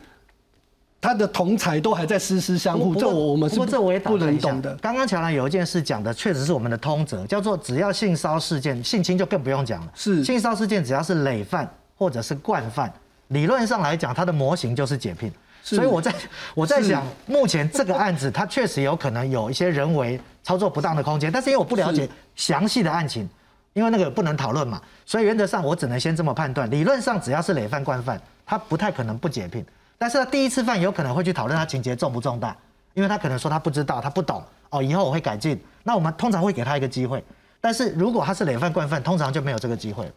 [1.03, 4.76] 他的同才都还在师师相护，这我我们是不能懂的。
[4.83, 9.90] 刚刚乔兰有一件事讲的，确实是我们的通则，叫做只要性骚事件，性侵就更不用讲了。
[9.94, 12.92] 是性骚事件，只要是累犯或者是惯犯，
[13.29, 15.33] 理论上来讲，它的模型就是解聘。
[15.62, 16.14] 所以我在
[16.55, 23.29] 我在想，目前这个案子，它确实有可能有一些人为操作不当的空间，但是因为我不了解详细的案情，
[23.75, 26.70] 因为那个不能讨论嘛，所以原则上我只能先这么判断。
[26.70, 29.64] 理论上只要是累犯惯犯，他不太可能不解聘。
[29.99, 32.57] 但是他第一次犯有可能会去讨论他情节重不重大，
[32.94, 35.61] 因为他可能说他不知道，他不懂哦，以后我会改进。
[35.83, 37.23] 那我们通常会给他一个机会，
[37.61, 40.11] 但是如果他是累犯惯犯，通常就没有这个机会。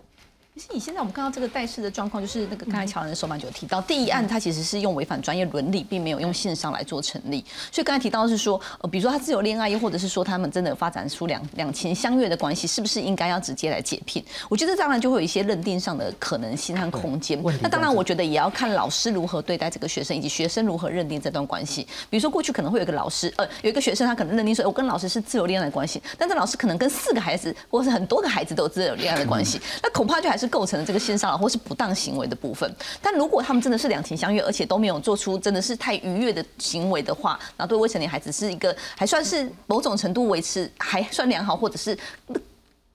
[0.56, 7.44] 其实你现在我们看到这个代事的状况，就是那个刚才乔人的手板就有提到，第一案他其实是用违反专业伦理，并没有用线上来做成立。
[7.72, 14.24] 所以刚才提到是说，呃，比如说他自由恋爱，又或者是说他们真的发展出两两情相悦的关系，是不是应该要直接来解聘？
[14.48, 17.42] 我觉得当然就会有一些认定上的可能性和空间。
[17.60, 21.88] 那当然，我觉得也要看老师如何对待这个学生，以及学生如何认定这段关系。
[22.12, 31.18] 比如说过去可能会有一个老师，呃，有一个学生他可能认定说，我跟老师是自由恋爱的关系，但这老师可能跟四个孩子或是很多个孩子都有自由恋爱的关系，那恐怕就还是是构成了这个线。
[31.18, 41.98] 骚扰或是不当行为的部分，但如果他们真的是两情相悦，而且都没有做出真的是太愉悦的行为的话，那对未成年孩子是一个还算是某种程度维持还算良好，或者是。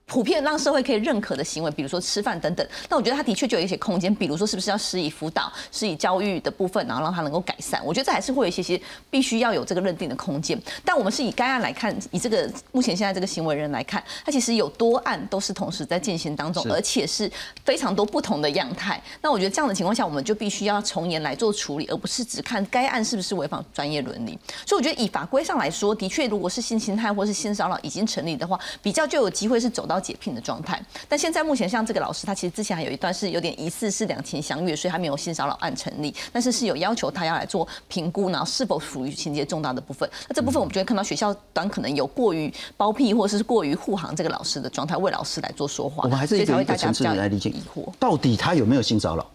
[0.09, 7.79] 普遍让社会可以认可的行为，比如说吃饭等等，那我觉得他的确就有一些空间，比如说是不是要施以辅导、施以教育的部分，然后让他能够改善。
[7.85, 10.59] 我觉得这还是会有一些些必须要有这个认定的空间。
[10.83, 17.31] 但我们是以该案来看，以这个目前现在这个行为人来看，他其实有多案都是同时在进行当中，而且是
[17.63, 18.99] 非常多不同的样态。
[19.21, 24.35] 那我觉得这样的情况下，我们就必须要从严来做处理，而不是只看该案是不是违反专业伦理。
[24.65, 29.98] 所以我觉得以法规上来说，的确如果是性侵害或是性骚扰已经成立的话，比较就有机会是走到。
[29.99, 40.09] 解聘的状态，但现在目前像这个老师，他其实之前还有一段是有点疑似是两情相悦，所以他没有性骚扰案成立，但是是有要求他要来做评估，然后是否属于情节重大的部分。
[40.27, 46.03] 那这部分我们就会看到学校端可能有过于包庇或者是过于护航这个老师的状态，为老师来做说话。
[46.03, 49.25] 我们还是一个一个层次来理解疑惑，到底他有没有性骚扰？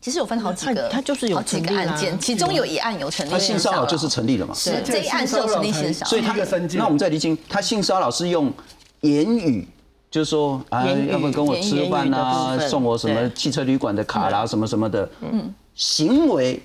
[0.00, 3.30] 其实有分好几个，他就是有几个案件，其中有一案有成立。
[3.30, 4.54] 他性骚扰就是成立了嘛？
[4.54, 6.32] 是这一案是有成立性骚扰，所以他
[6.76, 8.52] 那我们再理清，他性骚扰是用
[9.00, 9.66] 言语。
[10.10, 15.08] 就是说啊，要不跟我吃饭啊，送我什么汽车旅馆的卡啦，什么什么的。
[15.20, 16.60] 嗯，行为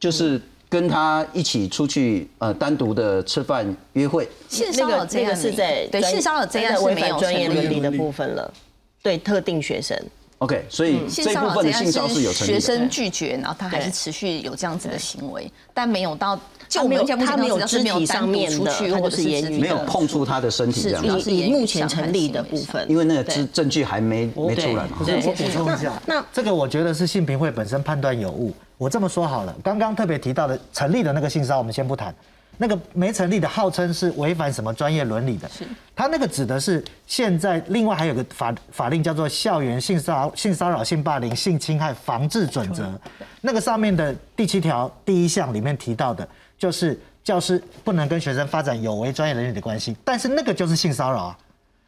[0.00, 4.28] 就是跟他一起出去呃，单独的吃饭约会。
[4.48, 8.52] 性骚扰这个是在对性骚扰这样是没有专业伦理的部分了，
[9.02, 9.96] 对特定学生。
[10.38, 16.38] OK，所以这部分的性骚扰是有学生拒绝，然后他还是持续有这样子的行为，但没有到。
[16.68, 21.20] 就没有，他没有肢体上面的，或者是言语，没有碰触他的身体，这样。
[21.24, 24.98] 以目前成立的部分，因为那个证证据还没没出来嘛。
[25.00, 28.52] 我补充一下，那这个我觉得是性评会本身判断有误。
[28.76, 32.14] 我这么说好了，刚刚特别提到的成立的那个性骚扰，我们先不谈。
[32.58, 35.48] 那个没成立的，号称是违反什么专业伦理的？
[35.48, 35.64] 是。
[35.96, 42.84] 他那个指的是现在另外还有个法法令叫做《校园性骚扰、性骚扰、性霸凌、性侵害防治准则》，
[43.40, 46.28] 那个上面的第七条第一项里面提到的。
[46.58, 51.38] 就是教师不能跟学生发展有违专业伦理的关系，但是那个就是性骚扰啊，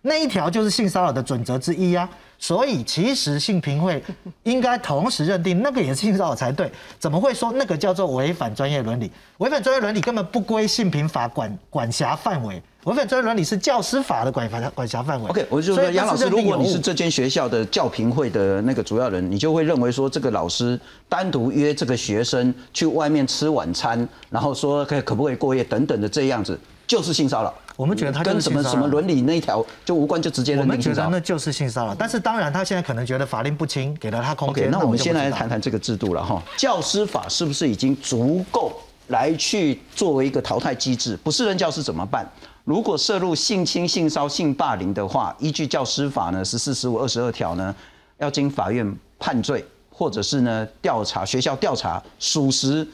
[0.03, 2.09] 那一条就是性骚扰的准则之一啊，
[2.39, 4.03] 所以其实性评会
[4.45, 9.11] 应该同时认定那个也是性骚扰才对，怎么会说那个叫做违反专业伦理？
[9.39, 12.63] 违反专业伦理根本不归性评法管管辖范围。
[12.85, 15.29] 违反专业伦理是教师法的管管管辖范围。
[15.29, 27.55] OK，我就说杨老师，如果你是这间学校的教评会的那个主要人，你就会认为说这个老师单独约这个学生去外面吃晚餐，然后说可可不可以过夜等等的这样子，就是性骚扰。
[27.81, 31.09] 我们觉得他跟什么什么伦理那一条就无关，就直接认定性骚扰。
[31.09, 31.95] 那就是性骚扰。
[31.95, 34.71] 但是当然，他现在可能觉得法令不清，给了他空间。
[34.71, 36.43] 那我们先来谈谈这个制度了哈。
[36.59, 38.71] 教师法是不是已经足够
[39.07, 41.17] 来去作为一个淘汰机制。
[41.25, 42.31] 不是任教师怎么办？
[42.65, 47.75] 如果涉入性侵、性骚性霸凌的话，依据教师法呢十四、十五、二十二条呢，
[48.19, 52.87] 要经法院判罪，或者是呢调查学校调查属实，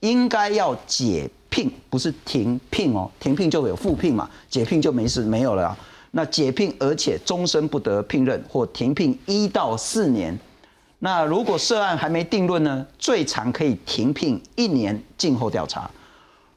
[0.00, 5.76] 应该要解聘，不是停聘哦，停聘就有复聘嘛，解聘就没事没有了啊。
[6.12, 10.36] 那解聘而且终身不得聘任或停聘一到四年。
[11.00, 15.90] 那如果涉案还没定论呢，最长可以停聘一年，静候调查。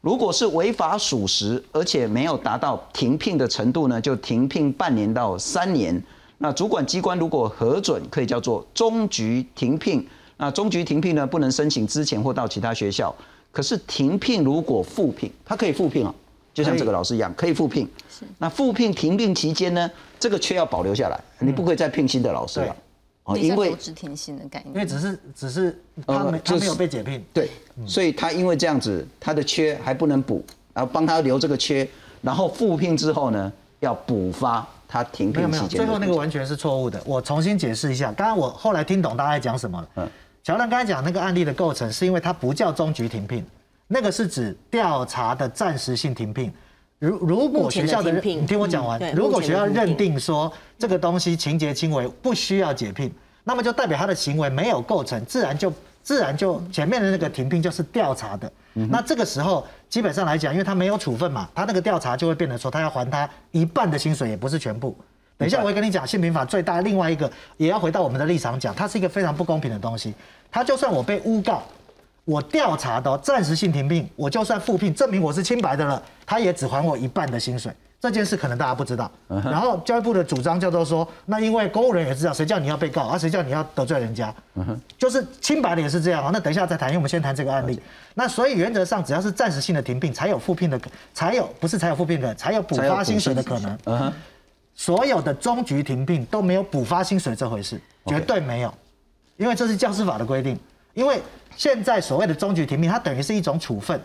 [0.01, 6.01] 如果是违法属实，而且没有达到停聘的程度呢，就停聘半年到三年。
[6.39, 10.05] 那主管机关如果核准，可以叫做终局停聘。
[10.35, 13.15] 那终局停聘呢，不能申请之前或到其他学校。
[13.53, 16.13] 可是停聘如果复聘，他可以复聘哦，
[16.53, 17.87] 就像这个老师一样，可以复聘。
[18.09, 18.25] 是。
[18.39, 19.89] 那复聘停聘期间呢，
[20.19, 22.75] 这个缺要保留下来，你不可以再聘新的老师了。
[23.25, 27.49] 哦，因为知停薪的概念，因为只是只是他没他没有被解聘，对，
[27.85, 31.87] 所以他因为这样子，他的缺还不能补，然后帮他留这个缺，
[32.21, 35.69] 然后复聘之后呢，要补发他停聘期间。
[35.69, 38.11] 最后那个完全是错误的，我重新解释一下。
[38.11, 39.87] 刚刚我后来听懂大家在讲什么了。
[39.95, 40.09] 嗯，
[40.43, 43.45] 乔亮刚才讲那个案例的构成，是因为它不叫终局停聘，
[43.87, 46.51] 那个是指调查的暂时性停聘。
[46.99, 53.09] 如如果学校的你听我讲完，如果学校认定说这个东西情节轻微，不需要解聘，
[53.45, 58.51] 那么就代表他的行为没有构成，自然就自然就前面的那个停聘就是调查的。
[58.73, 64.93] 那这个时候基本上来讲，因为他没有处分嘛，他那个调查就会变得说他要还他一半的薪水，也不是全部。
[65.43, 70.13] 等一下我会跟你讲，性平法最大另外一个也要回到我们的立场讲，它是一个非常不公平的东西。
[70.49, 71.61] 它就算我被诬告。
[72.25, 77.69] 我调查的暂时性停聘，我就算复聘，证明我是清白的了，他也只还我一半的薪水。
[77.99, 79.11] 这件事可能大家不知道。
[79.27, 84.33] 然后教育部的主张叫做说，那因为公务人员也知道，谁叫你要被告，啊，谁叫你要得罪人家，
[84.97, 86.29] 就是清白的也是这样啊。
[86.31, 87.77] 那等一下再谈，因为我们先谈这个案例。
[88.13, 90.79] 那所以原则上，只要是暂时性的停聘，才有复聘的，
[91.13, 94.13] 才有不是才有复聘的，才有补发薪水的可能。
[94.75, 98.73] 所有的终局停聘都没有补发薪水这回事，绝对没有，
[99.37, 100.57] 因为这是教师法的规定，
[100.93, 101.21] 因为。
[101.55, 104.01] 现在所谓的终局停聘，它等于是一种处分，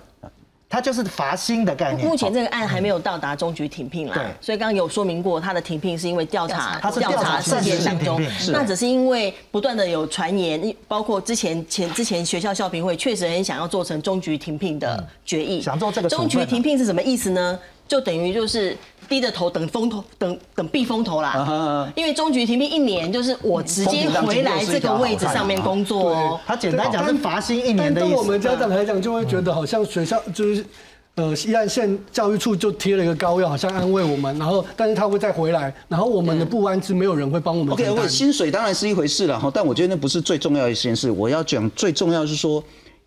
[0.68, 2.06] 它就是罚薪的概念。
[2.06, 8.20] 目前这个案还没有到达终局停聘啦，对，所以刚刚有说明过，他的停聘是因为调查，调查事件当中，
[8.52, 17.58] 那只是因为不断的有传言，包括之前前之前学校校评会确实很想要做成终局停聘的决议，想做这个终局停聘是什么意思呢？
[17.88, 18.76] 就等于就是
[19.08, 21.90] 低着头等风头，等等避风头啦。
[21.96, 26.40] 因为中局停聘一年，就是我直接回来这个位置上面工作哦。
[26.46, 28.10] 他简单讲是罚薪一年的意思。
[28.10, 30.64] 对我们家长来讲，就会觉得好像学校就是，
[31.14, 34.38] 呃，西安县教育处就贴了一个膏药，好像安慰我们。
[34.38, 37.72] 然后，但是他会再回来，然后我们的不安是没有人会帮我们。
[37.72, 41.10] OK，薪水当然是一回事了哈，但我觉得那不是最重要的一件事。
[41.10, 42.62] 我要讲最重要是说，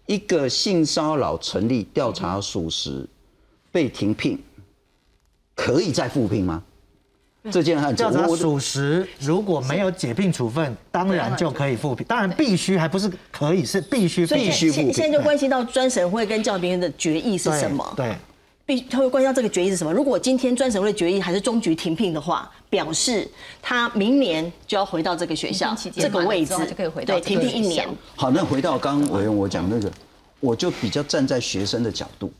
[0.08, 3.08] 一个性骚扰成立调查属实，
[3.72, 4.38] 被停聘。
[5.56, 6.64] 可以再复聘吗？
[7.52, 12.06] 这件案调查属实，如果没有解聘处分，当然就可以复聘。
[12.06, 14.94] 当然必须，还不是可以，是必须必须复聘。
[14.94, 17.94] 现在就关系到专审会跟教育的决议是什么？
[17.98, 18.16] 对，
[18.64, 19.92] 必他会关系到这个决议是什么？
[19.92, 23.28] 如果今天专审会的决议还是终局停聘的话，表示
[23.60, 27.90] 他明年就要回到这个学校这个位置就可以回到对停聘一年。
[28.16, 29.92] 好，那回到刚刚委员我讲那个，
[30.40, 32.32] 我就比较站在学生的角度，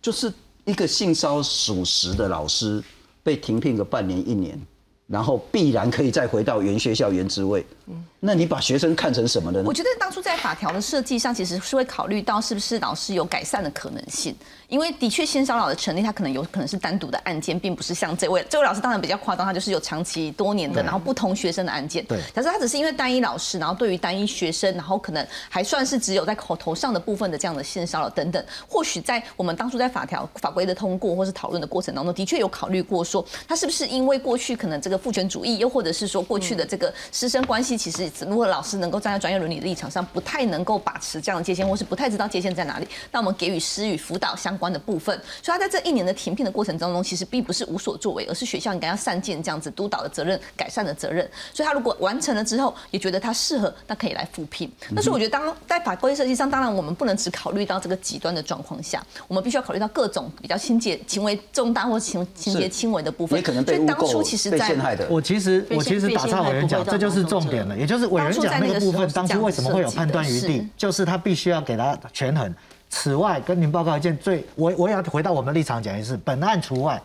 [0.00, 0.32] 就是。
[0.64, 2.82] 一个性骚属实的老师
[3.22, 4.60] 被停聘个半年一年，
[5.06, 7.64] 然后必然可以再回到原学校原职位。
[7.86, 9.62] 嗯那你把学生看成什么呢？
[9.66, 14.34] 我觉得当初在法条的设计上，其实是会考虑到是不是老师有改善的可能性。
[14.66, 22.02] 因为的确，性骚扰的成立，他可能有可能是单独的案件，并不是像这位 这位老师当然比较夸张，他就是有长期多年的，然后不同学生的案件。
[22.06, 22.18] 对。
[22.34, 45.14] 假设他只是因为单一老师，然后对于单一学生，然后可能还算是只有在口头上的部分的这样的性骚扰等等，或许在我们当初在法条法规的通过或是讨论的过程当中，的确有考虑过说，他是不是因为过去可能这个父权主义，又或者是说过去的这个师生关系，其实如果老师能够站在专业伦理的立场上，不太能够把持这样的界限，或是不太知道界限在哪里，那我们给予师与辅导相关的部分。
[45.42, 51.30] 所以他在这一年的停聘的过程当中，其实并不是无所作为，而是学校应该要善尽这样子督导的责任、改善的责任。
[51.52, 54.72] 所以他如果完成了之后，也觉得他适合，那可以来复聘。
[54.94, 63.44] 但是我觉得，当在法规设计上，当然我们不能只考虑到这个极端的状况下，我们必须要考虑到各种比较情节轻微、重大或情情节轻微的部分。
[63.44, 65.06] 可能被误构、被陷害的。
[65.08, 72.54] 我其实我其实打岔委员讲，这就是重点了，也就是委员讲那个部分，当初为什么会有判断余地，就是他必须要给他权衡。
[72.90, 77.00] 此外，跟您报告一件最，我我也要回到我们立场讲一次，本案除外。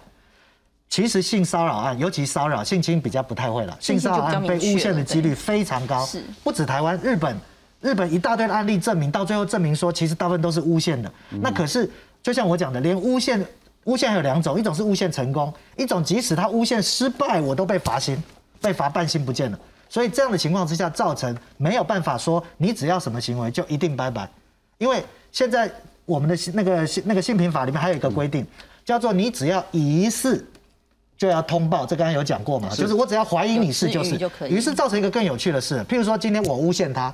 [0.91, 7.37] 其实性骚扰案，尤其骚扰性侵比较不太会了，性骚扰案被诬陷的几率非常高，是不止台湾、日本，
[7.79, 11.11] 日本一大堆的案例证明，到最后证明说，其实大部分都是诬陷的。
[11.29, 11.87] 那可是，
[12.23, 13.39] 就像我讲的，连诬陷，
[13.85, 18.21] 诬陷还有两种，一种是诬陷成功，一种即使他诬陷失败，我都被罚薪，
[18.61, 19.59] 被罚半薪不见了。
[19.87, 24.29] 所以这样的情况之下，造成没有办法说你只要什么行为就一定拜拜，
[24.77, 25.71] 因为现在
[26.05, 28.45] 我们的那个那个性平法里面还有一个规定，
[28.85, 30.45] 叫做你只要疑似。
[31.17, 32.69] 就要通报，这刚刚有讲过嘛？
[32.73, 34.17] 就是我只要怀疑你是就是，
[34.47, 37.13] 于是造成一个更有趣的事，譬如说今天我诬陷他，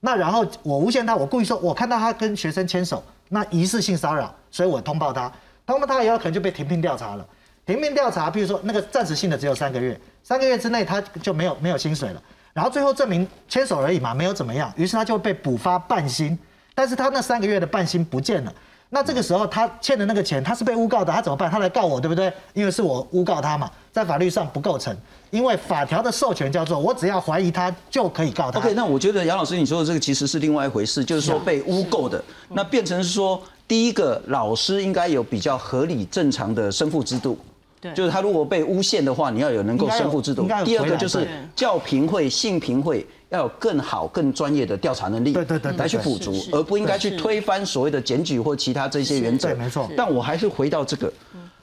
[0.00, 5.32] 那然后我诬陷他，我故意说我看到他跟学生牵手，那疑似性骚扰，所以我通报他，
[5.74, 7.26] 那么他以后可能就被停聘调查了。
[7.66, 12.22] 停聘调查，譬如说那个暂时性的只有三个月，三个月之内他就没有没有薪水了，
[12.54, 16.38] 然后最后证明牵手而已嘛，没有怎么样，于是他就被补发半薪，
[16.74, 18.52] 但是他那三个月的半薪不见了。
[18.90, 21.50] 那这个时候他欠的那个钱，他是被诬告的，他怎么办？
[21.50, 22.32] 他来告我，对不对？
[22.54, 24.96] 因为是我诬告他嘛，在法律上不构成，
[25.28, 28.58] 因为法条的授权叫做我只要怀疑他就可以告他。
[28.58, 33.38] OK，那我觉得杨老师你说的这个其实是另外一回事，就是说被诬告的，那变成说
[33.68, 37.38] 第一个老师应该有比较合理正常的身负制度。
[37.80, 40.48] 对，就是他如果被诬陷的话，你要有能够身负制度。
[40.64, 43.06] 第二个就是教评会、性评会。
[43.30, 49.54] 要有更好、更专业的调查能力，对对对，来去补足，而不应该去推翻所谓的检举或其他这些原则。
[49.54, 49.86] 没错。
[49.94, 51.12] 但我还是回到这个，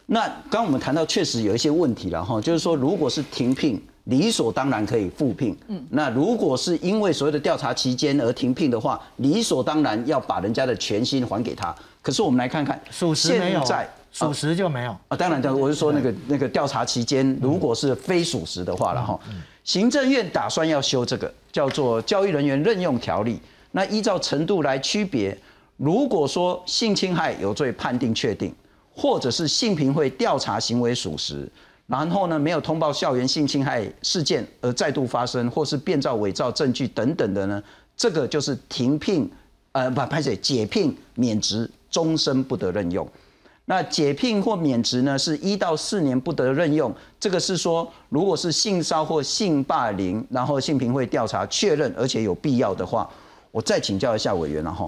[0.05, 5.57] 那刚我们谈到确实有一些问题了哈，就是说，如果是停聘，理所当然可以复聘。
[5.67, 5.83] 嗯。
[5.89, 11.75] 那如果是因为所谓的调查期间而停聘的话，理所当然要把人家的全薪还给他。
[12.05, 13.63] 可是我们来看看，属实没有，
[14.11, 15.17] 属实就没有啊。
[15.17, 19.19] 当然，我是说那个那个调查期间，如果是非属实的话了哈。
[19.63, 23.39] 行政院打算要修这个叫做教育人员任用条例，
[23.71, 25.35] 那依照程度来区别。
[25.77, 28.53] 如果说性侵害有罪判定确定，
[28.93, 31.49] 或者是性评会调查行为属实，
[31.87, 37.63] 然后呢没有通报校园性侵害事件而再度发生，或是变造伪造证据等等的呢，
[37.97, 39.27] 这个就是停聘，
[39.71, 43.07] 呃不，拍水解聘免职，终身不得任用。
[43.67, 45.17] 那解聘或免职呢？
[45.17, 46.93] 是一到四年不得任用。
[47.19, 53.09] 这个是说，如果是性骚或性霸凌，然后性评会调查确认，而且有必要的话，
[53.49, 54.87] 我再请教一下委员了哈。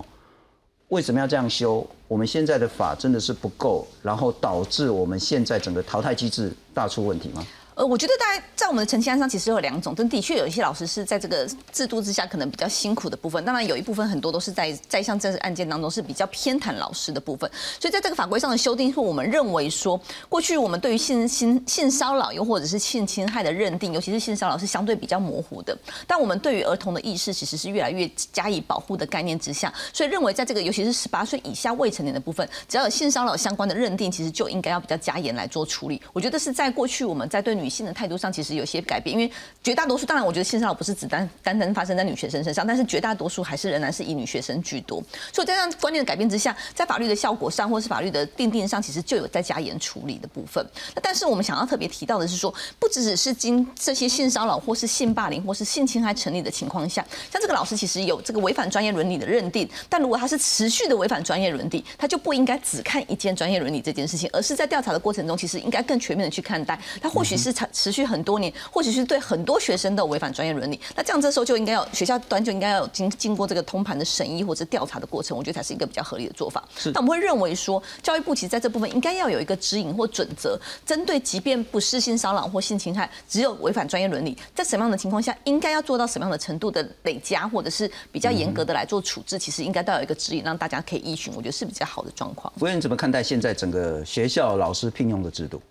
[0.90, 1.86] 为什么要这样修？
[2.08, 7.46] 我们现在的法真的是不够，然后导致我们现在整个淘汰机制大出问题吗？
[7.78, 13.46] 呃，我觉得大家在我们的澄清案上其实有两种，但的确有一些老师是在这个制度之下可能比较辛苦的部分。
[13.46, 17.48] 当然有一部分很多都是在在像这次案件当中是比较偏袒老师的部分。
[17.80, 25.78] 所以在这个法规上的修订，是我们认为说，过去我们对于性性性骚扰又或者是性侵害的认定，尤其是性骚扰是相对比较模糊的。
[26.08, 36.02] 但我们对于儿童的意识其实是越来越加以保护的概念之下，所以认为在这个尤其是十八岁以下未成年的部分，只要有性骚扰相关的认定，其实就应该要比较加严来做处理。
[36.12, 39.30] 我觉得是在过去我们在对女女性的态度上其实有些改变，因为
[39.62, 45.04] 绝大多数，当然我觉得性骚扰不是只单单单发生在女学生身上，但是绝大多数还是仍然是以女学生居多。
[45.34, 50.66] 所以在这样观念的改变之下，在法律的效果上，或是法律的定定上，其实就有在加严处理的部分。
[50.96, 68.06] 那但是我们想要特别提到的是说，不只只是经这些性骚扰或是性霸凌或是性侵害成立的情况下，像这个老师其实有这个违反专业伦理的认定，但如果他是持续的违反专业伦理，他就不应该只看一件专业伦理这件事情，而是在调查的过程中，其实应该更全面的去看待，他或许是持持续。
[68.08, 76.64] 很多年，或许是对很多学生都违反专业伦理，那这样这时候就应该要学校端就应该要经经过这个通盘的审议或者调查的过程，我觉得才是一个比较合理的做法。
[76.78, 92.52] 是，但我们会认为说，教育部其实在这部分应该要有一个指引或准则，针对即便不是性骚扰或性侵害，只有违反专业伦理，在什么样的情况下应该要做到什么样的程度的累加，或者是比较严格的来做处置，其实应该都有一个指引，让大家可以依循，我觉得是比较好的状况。
[92.60, 95.62] 委员怎么看待现在整个学校老师聘用的制度？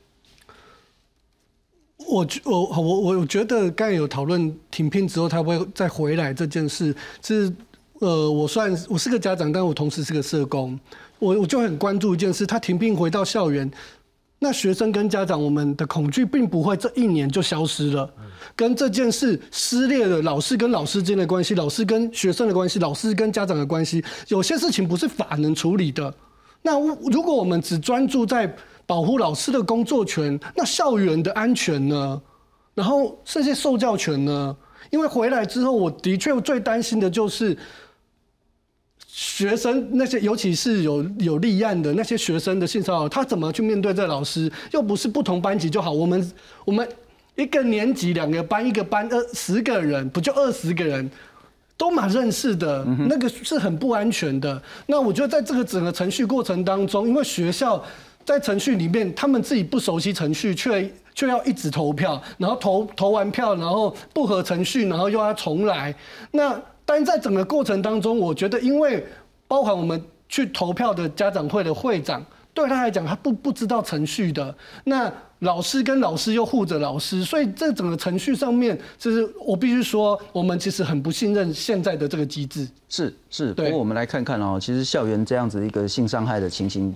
[2.08, 7.52] 我我我我觉得刚才有讨论停聘之后他会再回来这件事，是
[7.98, 10.78] 呃，我算我是个家长，但我同时是个社工，
[11.18, 13.68] 我我就很关注一件事，他停聘回到校园，
[14.38, 18.08] 那学生跟家长我们的恐惧并不会这一年就消失了，
[18.54, 26.14] 跟这件事撕裂了老师跟老师之间的关系，老师跟学生的关系，老师跟家长的关系，有些事情不是法能处理的，
[26.62, 26.78] 那
[27.10, 28.54] 如果我们只专注在。
[28.86, 32.22] 保护老师的工作权，那校园的安全呢？
[32.72, 34.56] 然后这些受教权呢？
[34.90, 37.56] 因为回来之后，我的确最担心的就是
[39.08, 44.52] 学生那些，尤其是有有立案的那些学生的性骚扰，他怎么去面对这老师？
[44.70, 46.32] 又不是不同班级就好，我们
[46.64, 46.88] 我们
[47.34, 51.10] 一个年级两个班，一个班二十个人，不就二十个人
[51.76, 54.62] 都蛮认识的，那个是很不安全的。
[54.86, 57.82] 那我觉得在这个整个程序过程当中，因为学校。
[58.26, 65.94] 在程序里面，他们自己不熟悉程序，却却要一直投票，然后投投完票，然后不合程序，然后又要重来。
[66.32, 69.06] 那但是在整个过程当中，我觉得因为
[69.46, 74.52] 包含我们去投票的家长会的会长，对他来讲他不不知道程序的，
[74.82, 82.66] 那老师跟老师又护着老师，所以这整个程序上面，就是我必须说，我们其实很不信任现在的这个机制。
[82.88, 86.94] 是是，不对过我们来看看哦，其实校园这样子一个性伤害的情形，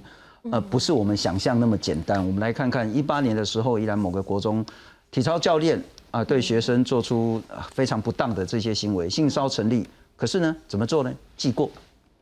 [0.51, 2.25] 呃，不是我们想象那么简单。
[2.25, 4.65] 我们来看看一八年的时候，依然某个国中
[5.11, 9.87] 体操教练啊、对学生做出呃非常不当的这些行为，性骚成立，
[10.17, 11.15] 可是呢，怎么做呢？
[11.37, 11.71] 记过，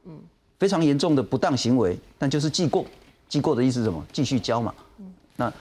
[0.05, 0.19] 嗯，
[0.59, 2.85] 非常严重的不当行为，但就是记过，
[3.29, 4.05] 记过的意思是什么？
[4.13, 4.75] 继续教嘛。
[5.37, 5.53] 那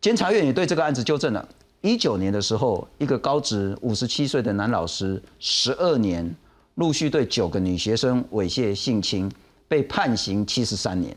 [0.00, 1.46] 监察院也对这个案子纠正了。
[1.80, 6.34] 一九年的时候，一个高职五十七岁的男老师，十二年
[6.76, 9.30] 陆续对九个女学生猥亵性侵，
[9.66, 11.14] 被判刑七十三年。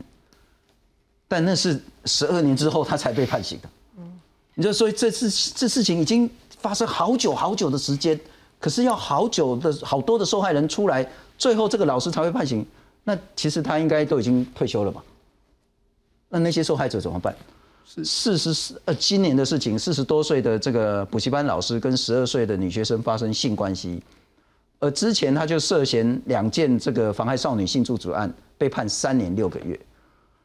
[1.32, 3.68] 但那是十二年之后他才被判刑的。
[3.96, 4.20] 嗯
[4.54, 6.28] 你就说这次这事情已经
[6.58, 8.20] 发生好久好久的时间，
[8.60, 11.08] 可是要好久的好多的受害人出来，
[11.38, 12.66] 最后这个老师才会判刑。
[13.04, 15.02] 那其实他应该都已经退休了吧？
[16.28, 17.34] 那那些受害者怎么办？
[18.04, 24.02] 四十四呃，今年的事情，四十多岁的这个补习班老师跟十二岁的女学生发生性关系，
[24.80, 29.80] 而之前他就涉嫌两件这个妨害少女性自主案，被判三年六个月。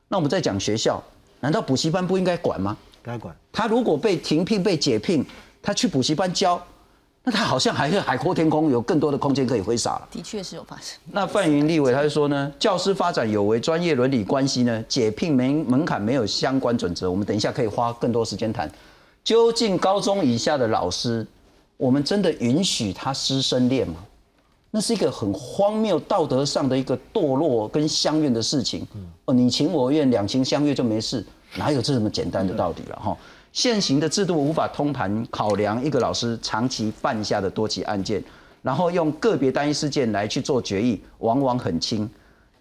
[0.07, 1.03] 那我们在讲学校，
[1.39, 2.77] 难道补习班不应该管吗？
[3.03, 3.35] 该管。
[3.51, 5.25] 他如果被停聘、被解聘，
[5.61, 6.61] 他去补习班教，
[7.23, 10.07] 那他好像还是海阔天空，有更多的空间可以挥洒了。
[10.11, 10.97] 的确是有发生。
[11.11, 17.11] 那范云立委他就说呢，教师发展有违专业伦理关系呢，解聘门门槛没有相关准则。
[17.11, 18.71] 我们等一下可以花更多时间谈，
[19.23, 21.27] 究竟高中以下的老师，
[21.75, 23.95] 我们真的允许他师生恋吗？
[24.69, 28.85] 那是一个很荒谬、道德上的一个堕落跟相怨的事情。
[29.25, 33.17] 哦，你情我愿，两情相悦就没事，哪有这么简单的道理了哈？
[33.53, 38.23] 现行的制度无法通盘考量一个老师长期犯下的多起案件，
[38.61, 42.07] 然后用个别单一事件来去做决议，往往很轻。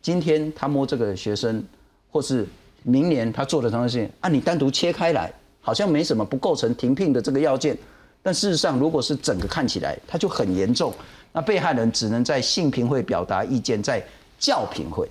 [0.00, 1.62] 今天他摸这个学生，
[2.10, 2.46] 或是
[2.82, 5.30] 明年他做的同样事情，啊，你单独切开来，
[5.60, 7.76] 好像没什么，不构成停聘的这个要件。
[8.26, 10.92] 但事实上，如果是整个看起来，它就很严重。
[11.30, 14.04] 那被害人只能在性评会表达意见，在
[14.36, 15.08] 教评会。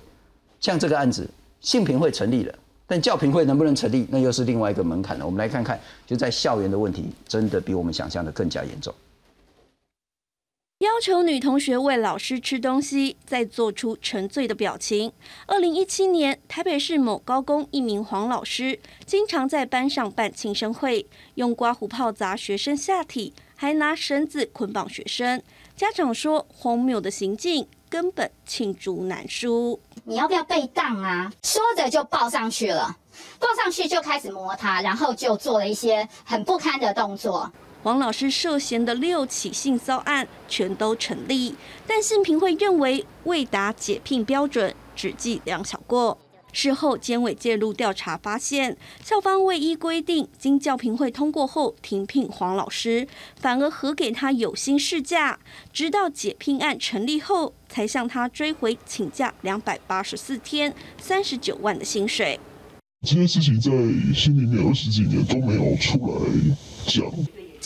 [0.60, 1.26] 像这个案子，
[1.62, 2.54] 性评会成立了，
[2.86, 5.24] 但教评会能不能成立，那又是另外一个门槛了。
[5.24, 8.92] 我们来看看，就在校园的问题，真的比我们想象的更加严重。
[10.80, 15.10] 要求女同学喂老师吃东西，再做出沉醉的表情。
[15.46, 21.06] 二零一七年，台北市某高工一名黄老师，经常在班上办庆生会，
[21.36, 25.42] 用刮胡泡砸学生下体，还拿绳子捆绑学生。
[25.74, 29.80] 家长说，荒谬的行径根本罄竹难书。
[30.04, 31.32] 你要不要被当啊？
[31.42, 32.94] 说着就抱上去了，
[33.38, 37.50] 抱上去就开始摸他，然后就做了一些很不堪的动作。
[37.82, 41.54] 黄老师涉嫌的六起性骚案全都成立，
[41.86, 46.18] 但性平会认为未达解聘标准，只记两小过。
[46.52, 53.06] 事后监委介入调查，发现校方未依规定经教评会通过后停聘黄老师，
[53.38, 55.38] 反而核给他有薪事假，
[55.70, 62.40] 直到解聘案成立后，才向他追回请假两百八十四天、三十九万的薪水。
[63.06, 63.70] 这件事情在
[64.18, 66.56] 心里面二十几年都没有出来
[66.86, 67.04] 讲。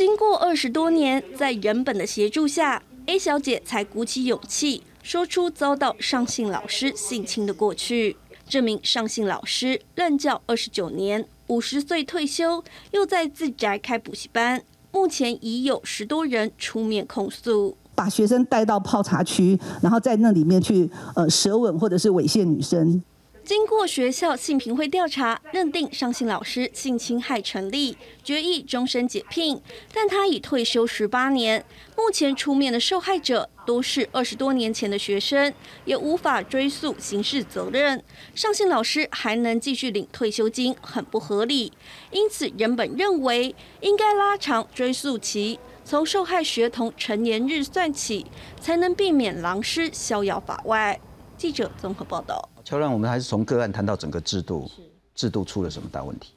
[0.01, 8.17] 经过二十多年，在人本的协助下，A 小姐才鼓起勇气说出遭到上信老师性侵的过去。
[8.49, 17.77] 这名上信老师任教二十九年，五十岁退休，又在自宅开补习班，目前已有十多人出面控诉。
[17.95, 23.03] 把学生带到泡茶区，然后在那里面去呃舌吻或者是猥亵女生。
[23.51, 29.61] 经过学校性评会调查，认定上信老师性侵害成立，决议终身解聘。
[29.93, 31.65] 但他已退休十八年，
[31.97, 35.53] 目前出面的受害者都是二十多年前的学生，
[35.85, 38.01] 也无法追溯刑事责任。
[38.37, 41.73] 上信老师还能继续领退休金，很不合理。
[42.13, 48.27] 因此，人本认为应该拉长追诉期，从受害学童成年日算起，
[48.61, 51.01] 才能避免狼师逍遥法外。
[51.37, 52.50] 记者综合报道。
[52.65, 54.71] 乔亮，我们还是从个案谈到整个制度，
[55.15, 56.33] 制度出了什么大问题？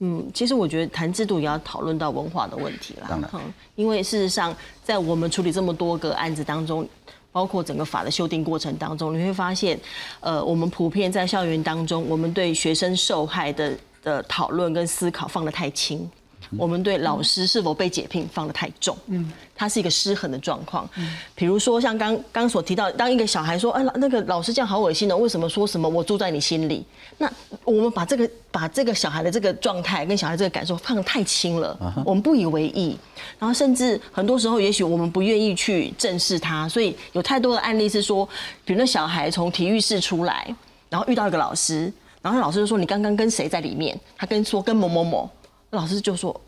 [0.00, 3.06] 嗯，其实我觉得谈制度也要讨论到文化的问题啦。
[3.08, 3.30] 当然，
[3.74, 4.54] 因为事实上，
[4.84, 6.88] 在我们处理这么多个案子当中，
[7.32, 9.78] 包括整个法的修订过程当中，你会发现，
[10.20, 16.08] 呃，我们普遍在校园当中，我们对学生受害的的讨论跟思考放得太轻。
[16.56, 20.88] 我们对老师是否被解聘放得太重，嗯，它是一个失衡的状况。
[21.34, 26.84] 比如说像刚刚所提到，当一个小孩说，哎，那个老师这样好恶心哦，为什么说什么我住在你心里？
[27.18, 27.30] 那
[27.64, 32.96] 我们把这个把这个小孩的这个状态跟小孩这个感受放得太轻了，我们不以为意，
[33.38, 38.26] 然后甚至很多时候，也许我们不愿意去正视他，所以有太多的案例是说，
[38.64, 40.54] 比如那小孩从体育室出来，
[40.88, 41.92] 然后遇到一个老师，
[42.22, 43.98] 然后老师就说你刚刚跟谁在里面？
[44.16, 45.28] 他跟说跟某某某。
[45.70, 46.38] 老师就说：“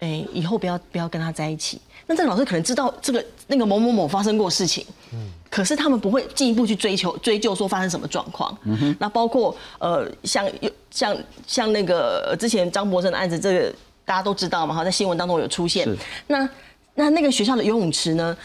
[0.00, 8.56] 哎，以后不要不要跟他在一起。”那这个老师可能知道这个那个某某某发生过事情，嗯，可是他们不会进一步去追求追究说发生什么状况。
[8.64, 10.46] 嗯哼，那包括呃，像
[10.90, 11.16] 像
[11.46, 15.88] 像那个之前张博生的案子，这个大家都知道嘛，哈，在新闻当中有出现。
[16.26, 16.48] 那
[16.94, 18.36] 那那个学校的游泳池呢？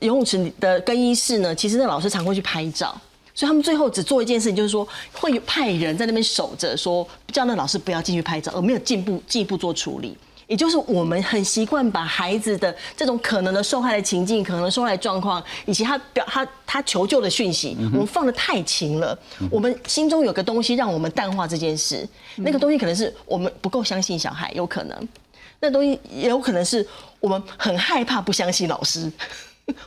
[0.00, 1.54] 游泳池的更衣室呢？
[1.54, 3.00] 其实那老师常会去拍照。
[3.34, 10.16] 所以他们最后只做一件事情，就是说会派人在那边守着，说叫那老师不要进去拍照，而没有进步进一步做处理。
[10.48, 19.18] 也就是我们很习惯把孩子的这种可能的受害的情境、可能受害状况，以及他表他他求救的讯息，我们放的太轻了。
[19.50, 22.06] 我们心中有个东西让我们淡化这件事，
[22.36, 25.08] 那个东西可能是我们不够相信小孩，有可能。
[25.60, 26.86] 那东西也有可能是
[27.18, 29.10] 我们很害怕不相信老师。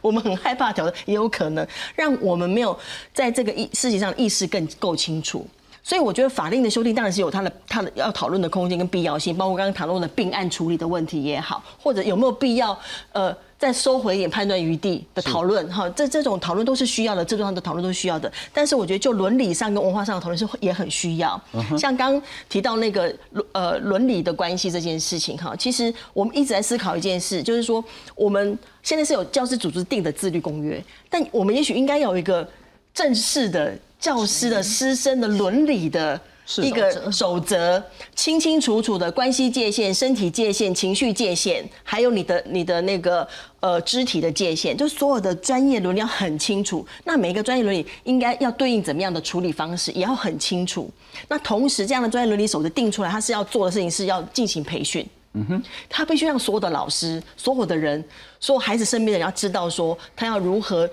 [0.01, 2.77] 我们很害怕挑战，也有可能让我们没有
[3.13, 5.45] 在这个意世界上意识更够清楚。
[5.85, 12.75] 所以我觉得法令的修订当然是有它的它的要讨论的空间跟必要性，包括刚刚讨论的并案处理的问题也好，或者有没有必要
[13.13, 18.31] 呃再收回一点判断余地的讨论哈，这这种讨论都是需要的，这种的讨论都是需要的。
[18.51, 21.39] 但是我觉得就伦理上跟文化上的讨论是也很需要。
[21.77, 22.19] 像刚
[22.49, 23.15] 提到那个
[23.51, 27.83] 呃伦理的关系这件事情哈，其实我们一直在思考一件事，就是说
[28.15, 32.49] 我们现在是有教师组织定的自律公约，但我们也许应该有一个
[32.91, 33.77] 正式的。
[33.99, 36.19] 教师的师生的伦理的
[36.57, 37.83] 一个守则，
[38.15, 43.27] 清清楚楚的关系界限、身体界限、情绪界限，还有你的你的那个
[43.59, 46.85] 呃肢体的界限，就所有的专业伦理要很清楚。
[47.03, 50.87] 那每一个专业伦理应该要对应怎么样的处理方式，也要很清楚。
[51.27, 55.07] 那同时，这样的专业伦理守则定出来，他是要做的事情是要进行培训。
[55.33, 58.01] 嗯哼，他必须让所有的老师、所有的人、
[58.39, 60.87] 所有孩子身边的人要知道，说他要如何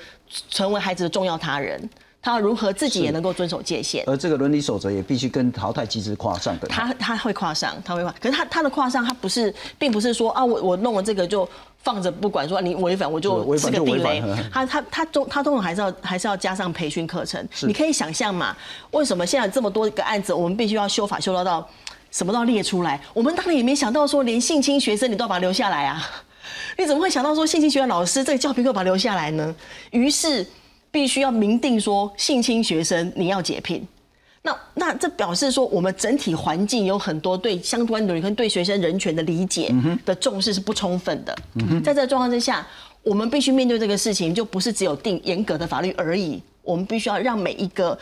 [0.50, 1.78] 成为孩子的重要他人。
[2.22, 4.04] 他如何自己也能够遵守界限？
[4.06, 6.68] 而这个伦理守则也必须跟淘汰机制跨上的。
[6.68, 8.14] 他他会跨上，他会跨。
[8.20, 11.48] 可是他他的跨上，他不是，并不是说啊，我我弄了这个就
[11.82, 14.22] 放着不管，说你违反我就是个地雷。
[14.52, 17.44] 他他他中他通常还是要还是要加上培训课程。
[17.62, 18.56] 你可以想象嘛，
[18.92, 21.68] 为什么现在这么多个案子，我们必须要修法修到到
[22.12, 23.00] 什么都要列出来？
[23.12, 26.00] 我们当然也没想到说，连性侵学生你都要把他留下来啊！
[26.78, 29.52] 你怎么会想到说性侵学院老师这个教评课把他留下来呢？
[29.90, 30.46] 于是。
[30.92, 33.84] 必须要明定说性侵学生你要解聘，
[34.42, 39.74] 那那这表示说我们整体环境有很多对相关的跟对学生人权的理解
[40.04, 41.34] 的重视是不充分的。
[41.82, 42.66] 在这个状况之下，
[43.02, 46.42] 我们必须面对这个事情，就不是只有定严格的法律而已。
[46.62, 47.98] 我们必须要让每一个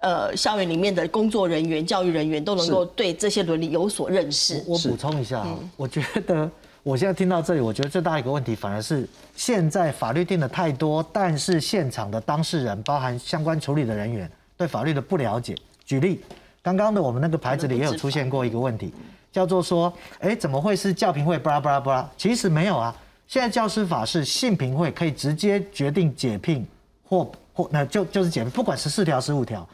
[0.00, 4.62] 呃校园里面的工作人员、教育人员都能够对这些伦理有所认识。
[4.66, 6.50] 我补充一下，我觉得。
[6.84, 15.56] 我现在听到这里，我觉得最大一个问题反而是现在法律定的太多，但是现场的当事人，包含相关处理的人员，对法律的不了解。
[15.84, 16.20] 举例，
[16.60, 18.92] 刚刚的我们那个牌子里也有出现过一个问题，
[19.30, 21.38] 叫做说，哎，怎么会是教评会？
[21.38, 22.92] 巴拉巴拉巴拉，其实没有啊。
[23.28, 26.66] 现在教师法是性评会可以直接决定解聘
[27.04, 29.66] 或或那就就是解聘，不管十四条十五条，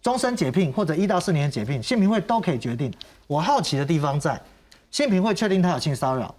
[0.00, 2.92] 终身解聘或者一到四年解聘，性评会都可以决定。
[3.26, 4.40] 我好奇的地方在，
[4.92, 6.32] 性评会确定他有性骚扰。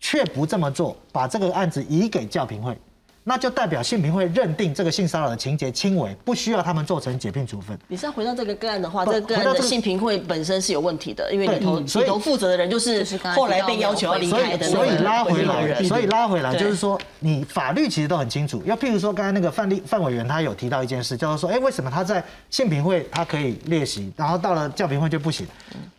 [0.00, 2.76] 却不这么做，把这个案子移给教评会。
[3.22, 7.78] 那就代表性评会认定这个性骚扰的情节轻微，不需要他们做成解聘处分。
[7.86, 13.04] 你是要回到这个个案的话，这个个案的性评会本身是有问题的，因为里头里头负责的人就是
[13.36, 18.62] 后来被要求要离开的所以拉回来，所以拉回来就是说，你法律其实都很清楚。
[18.64, 25.46] 要譬如说，刚才那个范立范委员他有提到一件事，叫做说，哎，为什么他在性评会他可以列席，然后到了教评会就不行？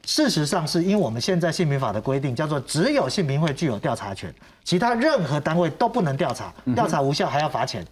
[0.05, 4.33] 事实上是因为我们现在性平法的规定叫做，只有性平会具有调查权。
[4.63, 7.85] 其他任何单位都不能调查，调查无效还要罚钱，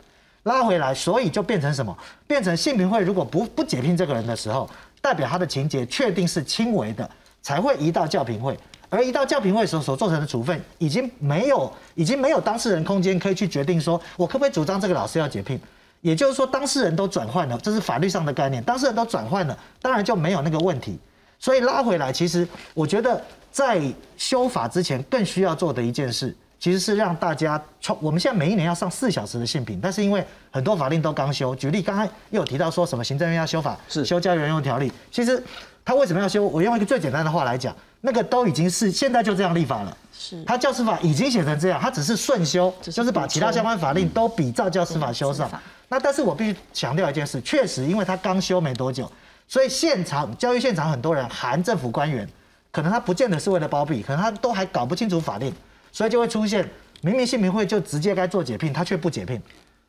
[0.44, 1.96] 拉回来，所以就变成什么？
[2.28, 4.70] 变成性平会如果不不解聘这个人的时候，
[5.02, 7.10] 代表他的情节确定是轻微的，
[7.42, 8.58] 才会移到教评会，
[8.90, 15.60] 而移到教评会时候所做成的处分，已经没有已经没有当事人空间可以去决定说，我可不可以主张这个老师要解聘？
[16.02, 20.98] 也就是说，当事人都转换了，这是法律上的概念，当事人都转换了，当然就没有那个问题。
[21.40, 23.22] 所以拉回来，其实我觉得
[23.52, 23.82] 在
[24.18, 26.36] 修法之前，更需要做的一件事。
[26.60, 30.22] 其实是让大家从我们现在每一年要上四小时的性平，但是因为
[30.52, 34.92] 很多法令都刚修，举例刚才又有提到说什么行政院要修法，是修教育人用条例。
[35.10, 35.42] 其实
[35.86, 36.46] 他为什么要修？
[36.46, 39.98] 我用一个最简单的话来讲，那个都已经是现在就这样立法了。
[40.12, 45.50] 是，他教师法已经写成这样，他只是顺修，就是把其他相关法令都比照教师法修上。
[45.88, 49.10] 那但是我必须强调一件事，确实因为他刚修没多久，
[49.50, 52.26] 所以现场教育现场很多人含政府官员，
[52.72, 55.52] 可能他不见得是为了包庇，可能他都还搞不清楚法令，
[55.92, 56.70] 所以就会出现
[57.02, 59.42] 明明信评会就直接该做解聘，他却不解聘，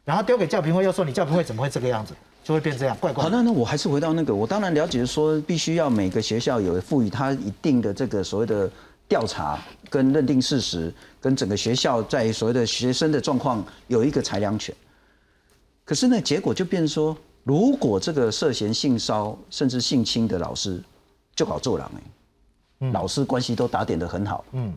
[0.02, 2.14] 然后丢给教评会又说你教评会怎么会这个样子？
[2.42, 3.22] 就会变这样，怪怪。
[3.22, 8.68] 好，那那我还是回到那个，我当然了解说，必须要每个学校有赋予他一定的这个所谓的
[9.06, 9.58] 调查
[9.90, 10.90] 跟认定事实，
[11.20, 14.74] 跟整个学校在所谓的学生的状况有一个裁量权。
[15.84, 17.14] 可是呢，结果就变说，
[17.44, 20.82] 如果这个涉嫌性骚甚至性侵的老师
[21.34, 21.90] 就搞做狼
[22.80, 24.72] 哎，老师关系都打点的很好，嗯，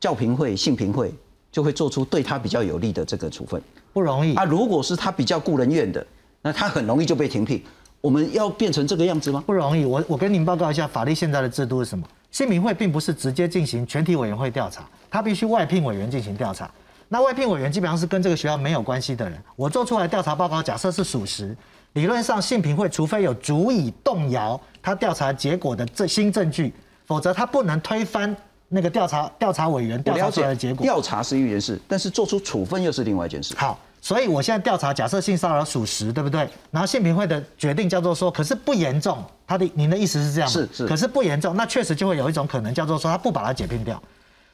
[0.00, 1.12] 教评会、性评会
[1.50, 3.62] 就会做出对他比较有利的这个处分，
[3.92, 4.34] 不容易。
[4.34, 6.06] 啊，如果是他比较顾人怨的。
[6.44, 7.62] 那他很容易就被停聘，
[8.00, 9.40] 我们要变成这个样子吗？
[9.46, 9.84] 不容易。
[9.84, 12.04] 我我跟您报告一下，法律现在的制度是什么？
[12.32, 16.68] 新民会并不是直接进行全体委员会调查，他必须外聘委员进行调查。
[17.12, 19.38] 那外聘委员基本上是跟这个学校没有关系的人。
[19.54, 21.54] 我做出来调查报告，假设是属实，
[21.92, 26.72] 理论上性评会除非有足以动摇他调查结果的这新证据，
[27.04, 28.34] 否则他不能推翻
[28.70, 30.82] 那个调查调查委员调查出来的结果。
[30.82, 33.54] 调查是一件事，但是做出处分又是另外一件事。
[33.58, 33.78] 好。
[34.00, 36.48] 所以，我现在调查，假设性骚扰属实，对不对？
[36.72, 39.22] 然后性评会的决定叫做说，可是不严重。
[39.46, 40.86] 他的您的意思是这样是是。
[40.88, 44.02] 可是不严重，那确实就会有一种可能叫做说，他不把它解聘掉。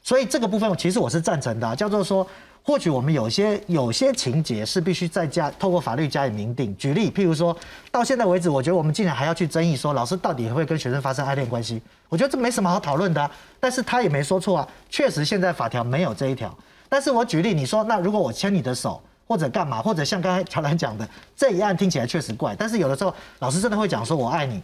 [0.09, 2.27] 所以这个部分其实我是赞成的，叫做说，
[2.63, 6.75] 或许我们有些有些情节是必须再加透过法律加以明定。
[6.79, 7.55] 举例，譬如说
[7.91, 11.83] 到现在为止，我觉得我们竟然还要去争议说，老师到底会跟学生发生爱恋关系？
[12.09, 13.31] 我觉得这没什么好讨论的。
[13.61, 16.57] 但是他也没说错啊，确实现在法条没有这一条。
[16.89, 18.99] 但是我举例，你说那如果我牵你的手？
[19.27, 19.83] 或者干嘛？
[19.83, 21.07] 或者像刚才乔兰讲的，
[21.37, 24.63] 这一案听起来确实怪，但是有的时候老师真的会讲说“我爱你，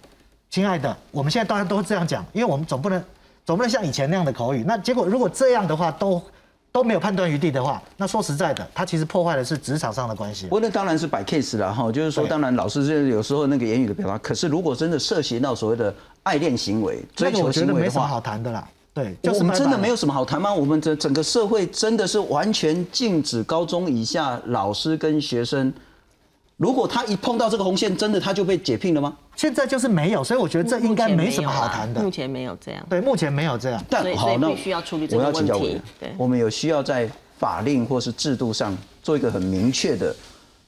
[0.49, 0.97] 亲爱的”。
[1.13, 3.05] 我们现在大家都这样讲，因为我们总不能
[3.45, 4.65] 总不能像以前那样的口语。
[4.67, 6.23] 那结果如果这样的话都
[6.73, 10.47] 都没有判断余地的话，那说实在的，他其实破坏的是职场上的关系。
[10.47, 18.67] 不过那当然是摆 case 了哈，就是说当然老师是有时候那个言语的表达，可是如果真的涉嫌到所谓的爱恋行为、追求行为的话，好谈的啦。
[18.93, 20.55] 对就，我们真的没有什么好谈吗？
[20.55, 25.73] 我们整整个社会真的是完全禁止高中以下老师跟学生，
[26.57, 29.17] 如果他一碰到这个红线，真的他就被解聘了吗？
[29.35, 32.01] 现在就是没有，所以我觉得这应该没什么好谈的。
[32.01, 32.87] 目前没有这样。
[32.89, 33.85] 对，目前没有这样。
[33.91, 35.81] 但好，那必须要处理这个问题。
[35.99, 40.15] 对，我们有需要在法令或是制度上做一个很明确的，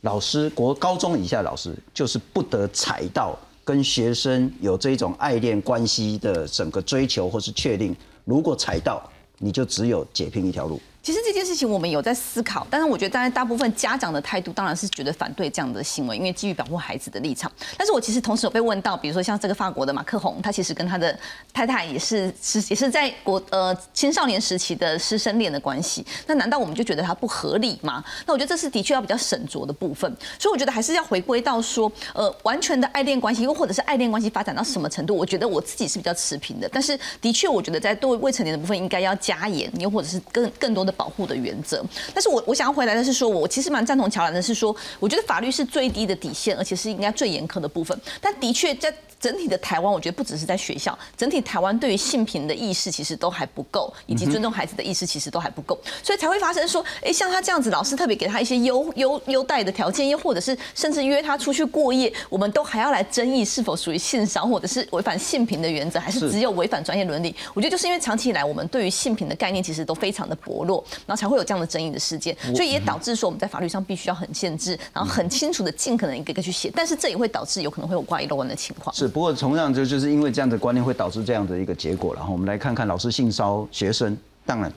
[0.00, 7.94] 老师国高中以下老师就是不得踩到跟学生有这种爱恋关系的整个追求或是确定。
[8.24, 9.00] 如果踩到，
[9.38, 10.80] 你就只有解聘一条路。
[11.06, 17.48] 其实这件事情我们有在思考，但是我觉得当然大部分家长的态度当然是觉得反对这样的行为，因为基于保护孩子的立场。
[17.78, 21.16] 但是我其实同时有被问到，比如说像这个法国的马克宏，他其实跟他的
[21.52, 26.04] 太太也是是也是在国呃青少年时期的师生恋的关系。
[26.26, 28.02] 那难道我们就觉得他不合理吗？
[28.26, 30.12] 那我觉得这是的确要比较审酌的部分。
[30.40, 35.14] 所以我觉得还是要回归到说，呃，完全的爱恋关系，又或者是爱恋关系发展到什么程度？
[35.14, 36.68] 我觉得我自己是比较持平的。
[36.72, 41.84] 但是的确，我觉得在对未成年的部分应该要加严，又或者是更更多的保护的原则。
[42.14, 47.98] 但是我我想要回来的是说，我其实蛮赞同乔兰的，是说，我觉得法律是最低的底线，而且是应该最严苛的部分。
[48.20, 48.92] 但的确在。
[49.26, 67.34] 整体的台湾，我觉得不只是在学校，整体台湾对于性平的意识其实都还不够，以及尊重孩子的意识其实都还不够，所以才会发生说，哎，像他这样子，老师特别给他一些优优优待的条件，又或者是甚至约他出去过夜，我们都还要来争议是否属于性骚或者是违反性平的原则，还是只有违反专业伦理？
[67.52, 78.94] 我觉得就是因为长期以来我们对于性平的概念其实都非常的薄弱，然后才会有这样的争议的事件，所以也导致说我们在法律上必须要很限制，然后很清楚的尽可能一个个去写，但是这也会导致有可能会有挂一漏万的情况。
[78.94, 79.82] 是，不过同样就。
[79.82, 84.14] 就是因为这样的观念会导致这样的一个结果，然后我们来看看老师性骚学生，
[84.44, 84.70] 当然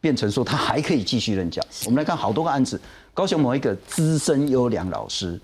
[0.00, 1.60] 变成说他还可以继续任教。
[1.84, 2.80] 我们来看好多个案子，
[3.12, 5.38] 高雄某一个资深优良老师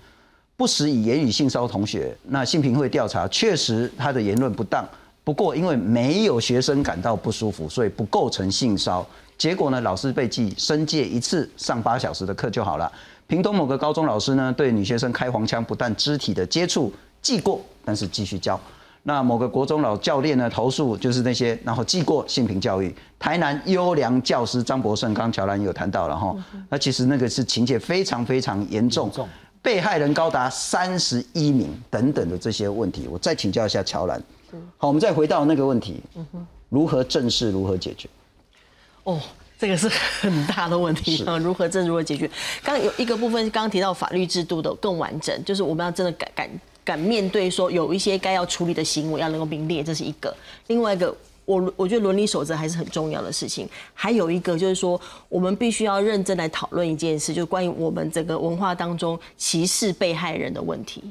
[0.57, 4.83] 不时以言语性骚同学，那性评会调查确实他的言论不当，
[5.23, 9.05] 不过因为没有学生感到不舒服，所以不构成性骚
[9.37, 12.91] 结果呢，老师被记申诫一次上八小时的课就好了。
[13.27, 16.91] 屏东某个高中老师呢，对女学生开黄腔，不但肢体的接触
[17.21, 18.59] 记过，但是继续教。
[19.03, 22.95] 那某个国中老教练呢投诉就是那些，然后记过性平教育。
[23.17, 26.35] 台南优良教师张博胜，刚乔兰有谈到了哈，
[26.69, 29.11] 那其实那个是情节非常非常严重，
[29.61, 34.21] 被害人高达三十一名等等的这些问题，我再请教一下乔兰。
[34.77, 36.01] 好，我们再回到那个问题，
[36.69, 38.09] 如何正视，如何解决？
[39.03, 39.19] 哦。
[39.61, 41.37] 这个是很大的问题啊！
[41.37, 42.27] 如何正如何解决？
[42.63, 46.49] 刚刚有一个部分，刚刚提到法律制度的更完整，就是我们要真的改改
[46.83, 50.35] 敢面对说有一些该要处理的行为要能够明列，这是一个。
[50.67, 51.15] 另外一个，
[51.45, 53.67] 我我觉得伦理守则还是很重要的事情。
[53.93, 61.03] 还有一个就是说，我们必须要认真来讨论一件事，就是关于我们整个文化当中歧视被害人的问题。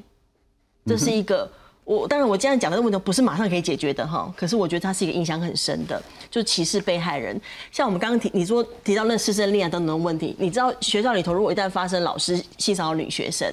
[0.87, 1.51] 这是一个。
[1.83, 4.33] 我当然，我这样讲的问题不是马上可以解决的哈。
[4.37, 6.01] 可是我觉得它是一个影响很深的，
[6.31, 7.41] 就是歧视被害人。
[7.73, 13.53] 像我们刚刚提，你说提到那师生恋等等的问题，你知道学校里头如果一旦发生老师性骚扰女学生，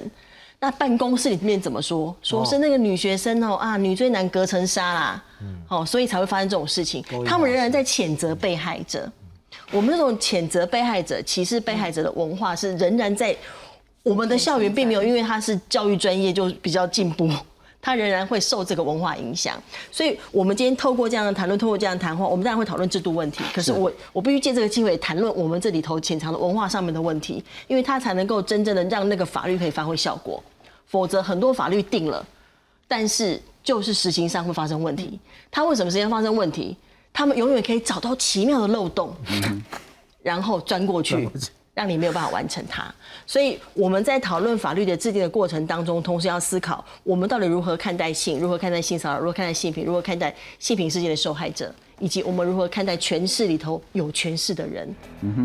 [0.60, 2.14] 那办公室里面怎么说？
[2.20, 5.24] 说是那个女学生哦啊，女追男隔层纱啦，
[5.68, 7.04] 哦，所以才会发生这种事情。
[7.24, 9.10] 他们仍然在谴责被害者。
[9.70, 13.36] 我们这种谴责被害者、歧视被害者的文化是仍然在
[14.02, 17.30] 我们的校园，并没有因为他是教育专业就比较进步。
[17.80, 19.56] 他仍然会受这个文化影响，
[19.90, 23.44] 所以我们今天透过这样的谈论，透过这样的谈话，我们当然会讨论制度问题。
[23.54, 30.42] 可是我我必须借这个机会谈论我们这里头潜藏的文化上面的问题，因为它才能够真正的让那个法律可以发挥效果。
[30.86, 32.26] 否则很多法律定了，
[32.88, 35.18] 但是就是实行上会发生问题。
[35.50, 36.76] 它为什么时间发生问题？
[37.12, 39.14] 他们永远可以找到奇妙的漏洞，
[40.22, 41.28] 然后钻过去。
[41.74, 42.92] 让你没有办法完成它，
[43.28, 51.70] 所以我们在讨论法律的制定的过程当中，同时要思考我们到底如何看待性，如何看待性骚扰，如何看待性品，如何看待性品事件的受害者，
[52.00, 54.88] 以及我们如何看待权势里头有权势的人。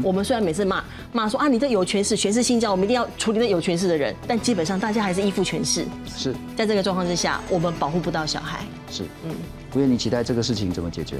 [0.01, 0.81] 我们虽然每次骂
[1.11, 5.85] 骂说啊，你这有权势，权势性交，我们一定要处理那有权势的人，但基本上大家还是依附权势。
[6.07, 8.61] 是在这个状况之下，我们保护不到小孩。
[8.89, 9.35] 是，嗯，
[9.69, 11.17] 不愿你期待这个事情怎么解决？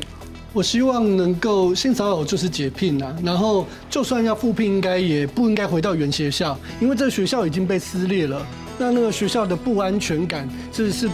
[0.54, 8.45] 我希望能够性骚扰就是解聘啊，然后就算要复聘，应该也不应该回到原学校，因为这个学校已经被撕裂了，
[8.78, 11.10] 那那个学校的不安全感这是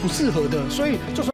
[0.00, 1.30] 不适合的，所以就算。